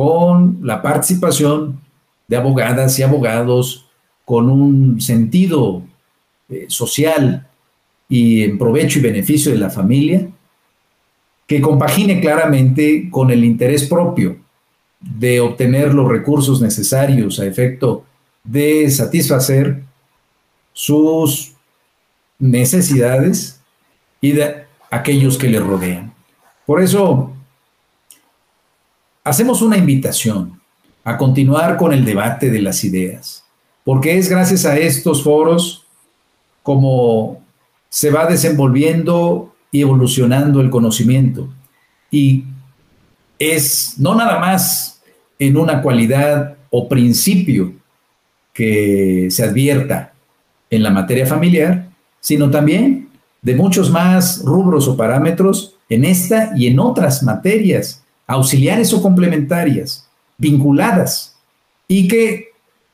con 0.00 0.60
la 0.62 0.80
participación 0.80 1.78
de 2.26 2.34
abogadas 2.38 2.98
y 2.98 3.02
abogados 3.02 3.86
con 4.24 4.48
un 4.48 4.98
sentido 4.98 5.82
eh, 6.48 6.64
social 6.68 7.46
y 8.08 8.44
en 8.44 8.56
provecho 8.56 8.98
y 8.98 9.02
beneficio 9.02 9.52
de 9.52 9.58
la 9.58 9.68
familia, 9.68 10.26
que 11.46 11.60
compagine 11.60 12.18
claramente 12.18 13.10
con 13.10 13.30
el 13.30 13.44
interés 13.44 13.86
propio 13.86 14.38
de 15.00 15.38
obtener 15.38 15.92
los 15.92 16.08
recursos 16.08 16.62
necesarios 16.62 17.38
a 17.38 17.44
efecto 17.44 18.06
de 18.42 18.90
satisfacer 18.90 19.82
sus 20.72 21.52
necesidades 22.38 23.60
y 24.18 24.32
de 24.32 24.64
aquellos 24.90 25.36
que 25.36 25.50
le 25.50 25.60
rodean. 25.60 26.14
Por 26.64 26.80
eso, 26.80 27.34
hacemos 29.24 29.62
una 29.62 29.76
invitación 29.76 30.60
a 31.04 31.16
continuar 31.16 31.76
con 31.76 31.92
el 31.92 32.04
debate 32.04 32.50
de 32.50 32.62
las 32.62 32.84
ideas, 32.84 33.44
porque 33.84 34.18
es 34.18 34.28
gracias 34.28 34.64
a 34.66 34.78
estos 34.78 35.22
foros 35.22 35.86
como 36.62 37.42
se 37.88 38.10
va 38.10 38.26
desenvolviendo 38.26 39.54
y 39.72 39.80
evolucionando 39.80 40.60
el 40.60 40.70
conocimiento. 40.70 41.48
Y 42.10 42.44
es 43.38 43.94
no 43.98 44.14
nada 44.14 44.38
más 44.38 45.00
en 45.38 45.56
una 45.56 45.80
cualidad 45.80 46.56
o 46.70 46.88
principio 46.88 47.72
que 48.52 49.28
se 49.30 49.44
advierta 49.44 50.12
en 50.68 50.82
la 50.82 50.90
materia 50.90 51.26
familiar, 51.26 51.88
sino 52.20 52.50
también 52.50 53.08
de 53.42 53.56
muchos 53.56 53.90
más 53.90 54.42
rubros 54.44 54.86
o 54.86 54.96
parámetros 54.96 55.76
en 55.88 56.04
esta 56.04 56.52
y 56.54 56.66
en 56.66 56.78
otras 56.78 57.22
materias 57.22 58.04
auxiliares 58.30 58.92
o 58.92 59.02
complementarias, 59.02 60.06
vinculadas 60.38 61.36
y 61.88 62.06
que 62.06 62.50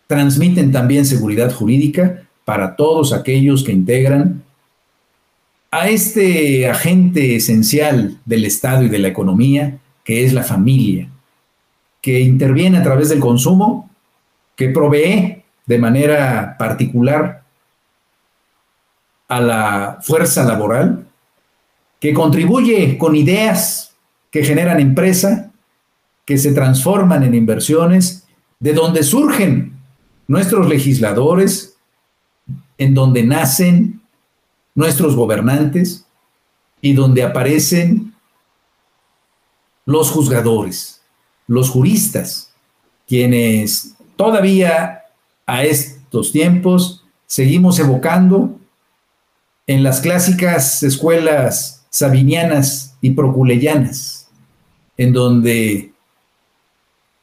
transmiten 0.06 0.72
también 0.72 1.04
seguridad 1.04 1.52
jurídica 1.52 2.22
para 2.46 2.74
todos 2.74 3.12
aquellos 3.12 3.62
que 3.62 3.72
integran 3.72 4.42
a 5.70 5.88
este 5.88 6.68
agente 6.70 7.36
esencial 7.36 8.18
del 8.24 8.46
Estado 8.46 8.84
y 8.84 8.88
de 8.88 8.98
la 8.98 9.08
economía, 9.08 9.78
que 10.04 10.24
es 10.24 10.32
la 10.32 10.42
familia, 10.42 11.10
que 12.00 12.20
interviene 12.20 12.78
a 12.78 12.82
través 12.82 13.10
del 13.10 13.20
consumo, 13.20 13.90
que 14.54 14.70
provee 14.70 15.42
de 15.66 15.78
manera 15.78 16.56
particular 16.58 17.42
a 19.28 19.40
la 19.40 19.98
fuerza 20.00 20.44
laboral, 20.44 21.06
que 22.00 22.14
contribuye 22.14 22.96
con 22.96 23.14
ideas 23.16 23.85
que 24.30 24.44
generan 24.44 24.80
empresa, 24.80 25.52
que 26.24 26.38
se 26.38 26.52
transforman 26.52 27.22
en 27.22 27.34
inversiones, 27.34 28.26
de 28.58 28.72
donde 28.72 29.02
surgen 29.02 29.76
nuestros 30.26 30.68
legisladores, 30.68 31.76
en 32.78 32.94
donde 32.94 33.22
nacen 33.24 34.02
nuestros 34.74 35.16
gobernantes 35.16 36.06
y 36.80 36.92
donde 36.92 37.22
aparecen 37.22 38.14
los 39.84 40.10
juzgadores, 40.10 41.00
los 41.46 41.70
juristas, 41.70 42.52
quienes 43.06 43.94
todavía 44.16 45.04
a 45.46 45.64
estos 45.64 46.32
tiempos 46.32 47.04
seguimos 47.26 47.78
evocando 47.78 48.58
en 49.66 49.82
las 49.82 50.00
clásicas 50.00 50.82
escuelas 50.82 51.86
sabinianas 51.90 52.95
y 53.06 53.12
proculeyanas, 53.12 54.28
en 54.96 55.12
donde 55.12 55.92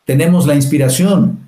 tenemos 0.06 0.48
la 0.48 0.56
inspiración 0.56 1.40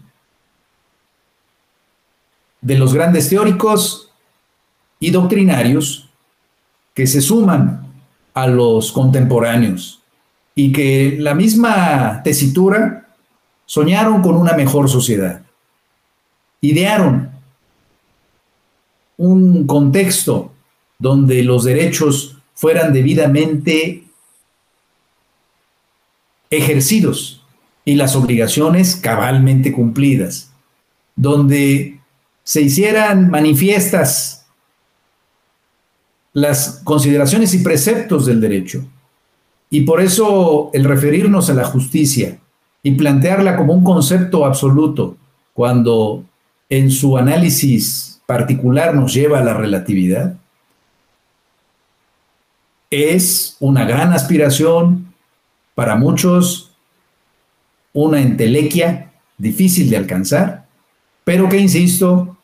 de 2.60 2.78
los 2.78 2.94
grandes 2.94 3.30
teóricos 3.30 4.12
y 5.00 5.10
doctrinarios 5.10 6.10
que 6.94 7.08
se 7.08 7.22
suman 7.22 7.88
a 8.34 8.48
los 8.48 8.92
contemporáneos 8.92 10.02
y 10.54 10.74
que 10.74 11.16
la 11.18 11.34
misma 11.34 12.22
tesitura 12.22 13.08
soñaron 13.66 14.22
con 14.22 14.36
una 14.36 14.52
mejor 14.52 14.90
sociedad, 14.90 15.44
idearon 16.60 17.32
un 19.16 19.66
contexto 19.66 20.52
donde 21.00 21.42
los 21.42 21.64
derechos 21.64 22.36
fueran 22.54 22.92
debidamente 22.92 24.05
ejercidos 26.50 27.44
y 27.84 27.96
las 27.96 28.16
obligaciones 28.16 28.96
cabalmente 28.96 29.72
cumplidas, 29.72 30.52
donde 31.16 32.00
se 32.44 32.62
hicieran 32.62 33.30
manifiestas 33.30 34.46
las 36.34 36.82
consideraciones 36.84 37.54
y 37.54 37.60
preceptos 37.60 38.26
del 38.26 38.42
derecho. 38.42 38.84
Y 39.70 39.82
por 39.82 40.02
eso 40.02 40.70
el 40.74 40.84
referirnos 40.84 41.50
a 41.50 41.54
la 41.54 41.64
justicia 41.64 42.40
y 42.84 42.92
plantearla 42.92 43.56
como 43.56 43.74
un 43.74 43.84
concepto 43.84 44.46
absoluto, 44.46 45.18
cuando 45.54 46.24
en 46.70 46.92
su 46.92 47.18
análisis 47.18 48.22
particular 48.26 48.94
nos 48.96 49.14
lleva 49.14 49.40
a 49.40 49.44
la 49.44 49.54
relatividad, 49.54 50.36
es 52.90 53.58
una 53.60 53.86
gran 53.86 54.14
aspiración 54.14 55.14
para 55.76 55.96
muchos, 55.96 56.72
una 57.94 58.22
entelequia 58.22 59.12
difícil 59.38 59.90
de 59.90 59.98
alcanzar, 59.98 60.66
pero 61.24 61.50
que, 61.50 61.58
insisto, 61.58 62.38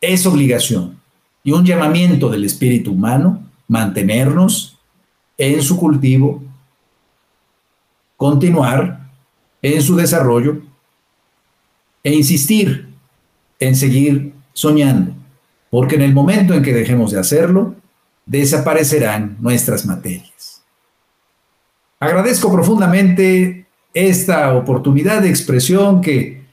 es 0.00 0.26
obligación 0.26 1.00
y 1.44 1.52
un 1.52 1.64
llamamiento 1.64 2.28
del 2.28 2.44
espíritu 2.44 2.92
humano 2.92 3.42
mantenernos 3.68 4.78
en 5.38 5.62
su 5.62 5.76
cultivo, 5.76 6.42
continuar 8.16 9.10
en 9.62 9.82
su 9.82 9.96
desarrollo 9.96 10.62
e 12.02 12.14
insistir 12.14 12.88
en 13.58 13.74
seguir 13.74 14.32
soñando, 14.52 15.12
porque 15.70 15.96
en 15.96 16.02
el 16.02 16.14
momento 16.14 16.54
en 16.54 16.62
que 16.62 16.72
dejemos 16.72 17.10
de 17.10 17.20
hacerlo, 17.20 17.74
desaparecerán 18.24 19.36
nuestras 19.40 19.86
materias. 19.86 20.55
Agradezco 21.98 22.52
profundamente 22.52 23.66
esta 23.94 24.54
oportunidad 24.54 25.22
de 25.22 25.30
expresión 25.30 26.02
que, 26.02 26.44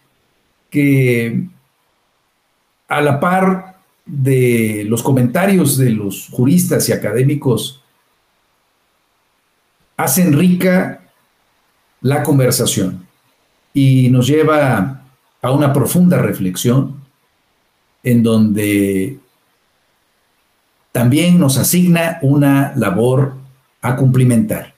a 2.87 3.01
la 3.01 3.19
par 3.19 3.77
de 4.05 4.85
los 4.87 5.03
comentarios 5.03 5.77
de 5.77 5.89
los 5.91 6.29
juristas 6.29 6.87
y 6.89 6.93
académicos 6.93 7.81
hacen 9.97 10.37
rica 10.37 11.01
la 12.01 12.23
conversación 12.23 13.05
y 13.73 14.09
nos 14.09 14.27
lleva 14.27 15.03
a 15.41 15.51
una 15.51 15.71
profunda 15.71 16.17
reflexión 16.17 17.01
en 18.03 18.23
donde 18.23 19.19
también 20.91 21.39
nos 21.39 21.57
asigna 21.57 22.19
una 22.21 22.73
labor 22.75 23.35
a 23.81 23.95
cumplimentar. 23.95 24.72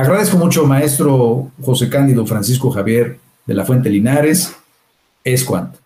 Agradezco 0.00 0.38
mucho, 0.38 0.66
maestro 0.66 1.52
José 1.60 1.90
Cándido 1.90 2.24
Francisco 2.24 2.70
Javier 2.70 3.18
de 3.44 3.52
la 3.52 3.66
Fuente 3.66 3.90
Linares. 3.90 4.56
Es 5.22 5.44
cuanto. 5.44 5.78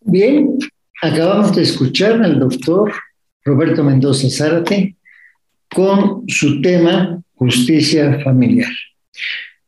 Bien, 0.00 0.58
acabamos 1.00 1.54
de 1.54 1.62
escuchar 1.62 2.20
al 2.24 2.40
doctor 2.40 2.92
Roberto 3.44 3.84
Mendoza 3.84 4.28
Zárate 4.28 4.96
con 5.72 6.24
su 6.26 6.60
tema 6.60 7.22
justicia 7.36 8.18
familiar. 8.24 8.72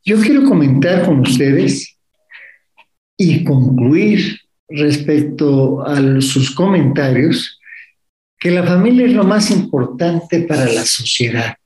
Yo 0.04 0.20
quiero 0.20 0.42
comentar 0.42 1.06
con 1.06 1.20
ustedes 1.20 1.96
y 3.16 3.44
concluir 3.44 4.40
respecto 4.68 5.86
a 5.86 6.20
sus 6.20 6.50
comentarios 6.50 7.55
que 8.38 8.50
la 8.50 8.64
familia 8.64 9.06
es 9.06 9.12
lo 9.12 9.24
más 9.24 9.50
importante 9.50 10.42
para 10.42 10.66
la 10.66 10.84
sociedad 10.84 11.56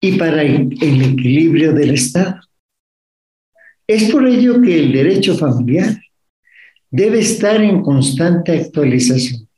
y 0.00 0.12
para 0.12 0.42
el 0.42 1.02
equilibrio 1.02 1.72
del 1.72 1.94
Estado. 1.94 2.40
Es 3.86 4.10
por 4.10 4.26
ello 4.26 4.60
que 4.60 4.78
el 4.78 4.92
derecho 4.92 5.36
familiar 5.36 5.98
debe 6.90 7.20
estar 7.20 7.62
en 7.62 7.82
constante 7.82 8.52
actualización, 8.52 9.48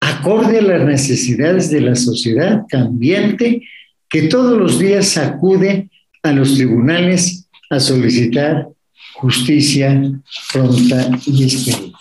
acorde 0.00 0.58
a 0.58 0.62
las 0.62 0.84
necesidades 0.84 1.70
de 1.70 1.80
la 1.80 1.94
sociedad 1.94 2.62
cambiante 2.68 3.62
que 4.08 4.22
todos 4.22 4.58
los 4.58 4.78
días 4.78 5.16
acude 5.16 5.88
a 6.22 6.32
los 6.32 6.54
tribunales 6.54 7.48
a 7.70 7.80
solicitar 7.80 8.68
justicia 9.14 10.02
pronta 10.52 11.10
y 11.26 11.44
expedita. 11.44 11.98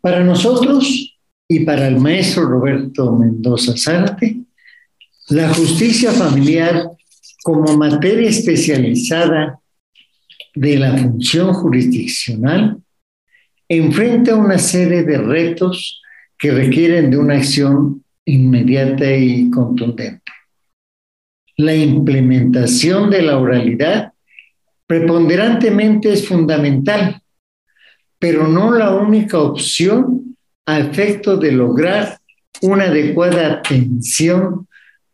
Para 0.00 0.24
nosotros 0.24 1.09
y 1.52 1.60
para 1.64 1.88
el 1.88 1.98
maestro 1.98 2.44
Roberto 2.44 3.10
Mendoza 3.10 3.76
Zárate, 3.76 4.36
la 5.30 5.52
justicia 5.52 6.12
familiar 6.12 6.88
como 7.42 7.76
materia 7.76 8.28
especializada 8.28 9.58
de 10.54 10.78
la 10.78 10.96
función 10.96 11.52
jurisdiccional 11.52 12.78
enfrenta 13.68 14.36
una 14.36 14.58
serie 14.58 15.02
de 15.02 15.18
retos 15.18 16.00
que 16.38 16.52
requieren 16.52 17.10
de 17.10 17.18
una 17.18 17.38
acción 17.38 18.04
inmediata 18.24 19.12
y 19.12 19.50
contundente. 19.50 20.30
La 21.56 21.74
implementación 21.74 23.10
de 23.10 23.22
la 23.22 23.38
oralidad 23.38 24.12
preponderantemente 24.86 26.12
es 26.12 26.28
fundamental, 26.28 27.20
pero 28.20 28.46
no 28.46 28.72
la 28.72 28.94
única 28.94 29.40
opción 29.40 30.29
a 30.70 30.78
efecto 30.78 31.36
de 31.36 31.50
lograr 31.50 32.18
una 32.62 32.84
adecuada 32.84 33.54
atención 33.54 34.68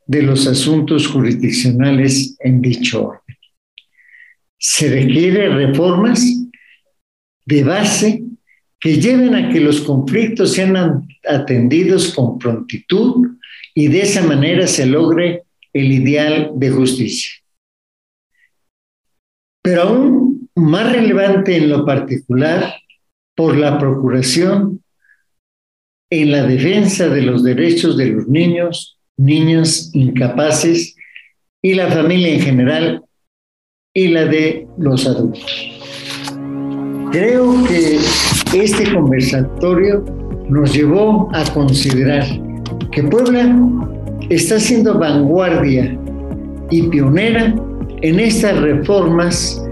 de 0.07 0.23
los 0.23 0.47
asuntos 0.47 1.07
jurisdiccionales 1.07 2.37
en 2.41 2.61
dicho 2.61 3.07
orden. 3.07 3.37
Se 4.59 4.91
requieren 4.91 5.57
reformas 5.57 6.23
de 7.47 7.65
base 7.65 8.23
que 8.79 9.01
lleven 9.01 9.35
a 9.35 9.51
que 9.51 9.61
los 9.61 9.81
conflictos 9.81 10.53
sean 10.53 11.09
atendidos 11.27 12.15
con 12.15 12.39
prontitud 12.39 13.39
y 13.75 13.89
de 13.89 14.03
esa 14.03 14.23
manera 14.23 14.67
se 14.67 14.85
logre 14.85 15.45
el 15.73 15.91
ideal 15.91 16.51
de 16.55 16.71
justicia. 16.71 17.31
Pero 19.63 19.83
aún 19.83 20.51
más 20.55 20.93
relevante 20.93 21.57
en 21.57 21.71
lo 21.71 21.85
particular, 21.85 22.75
por 23.35 23.57
la 23.57 23.79
procuración 23.79 24.83
en 26.11 26.33
la 26.33 26.47
defensa 26.47 27.09
de 27.09 27.23
los 27.23 27.43
derechos 27.43 27.97
de 27.97 28.07
los 28.07 28.29
niños, 28.29 28.99
niñas 29.17 29.91
incapaces 29.93 30.95
y 31.63 31.75
la 31.75 31.89
familia 31.89 32.35
en 32.35 32.41
general 32.41 33.03
y 33.95 34.09
la 34.09 34.27
de 34.27 34.67
los 34.79 35.07
adultos. 35.07 35.45
Creo 37.11 37.65
que 37.65 37.99
este 38.55 38.93
conversatorio 38.93 40.05
nos 40.49 40.73
llevó 40.75 41.29
a 41.33 41.45
considerar 41.53 42.25
que 42.93 43.03
Puebla 43.03 43.59
está 44.29 44.61
siendo 44.61 44.99
vanguardia 44.99 45.99
y 46.71 46.83
pionera 46.83 47.55
en 48.03 48.21
estas 48.21 48.61
reformas 48.61 49.63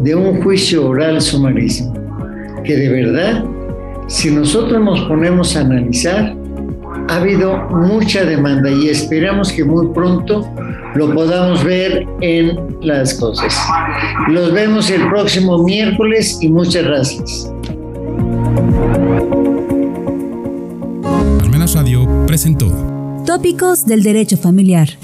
de 0.00 0.14
un 0.14 0.42
juicio 0.42 0.88
oral 0.88 1.20
sumarísimo, 1.20 1.94
que 2.64 2.76
de 2.76 2.88
verdad, 2.88 3.44
si 4.06 4.30
nosotros 4.30 4.82
nos 4.82 5.00
ponemos 5.02 5.56
a 5.56 5.60
analizar, 5.60 6.36
ha 7.08 7.16
habido 7.16 7.56
mucha 7.70 8.24
demanda 8.24 8.70
y 8.70 8.88
esperamos 8.88 9.52
que 9.52 9.64
muy 9.64 9.88
pronto 9.88 10.48
lo 10.94 11.12
podamos 11.12 11.62
ver 11.64 12.06
en 12.20 12.58
las 12.80 13.14
cosas. 13.14 13.54
Los 14.28 14.52
vemos 14.52 14.90
el 14.90 15.06
próximo 15.08 15.62
miércoles 15.62 16.38
y 16.40 16.48
muchas 16.48 16.84
gracias. 16.84 17.50
Almenas 21.42 21.74
Radio 21.74 22.08
presentó 22.26 22.72
Tópicos 23.26 23.84
del 23.86 24.02
Derecho 24.02 24.36
Familiar. 24.36 24.98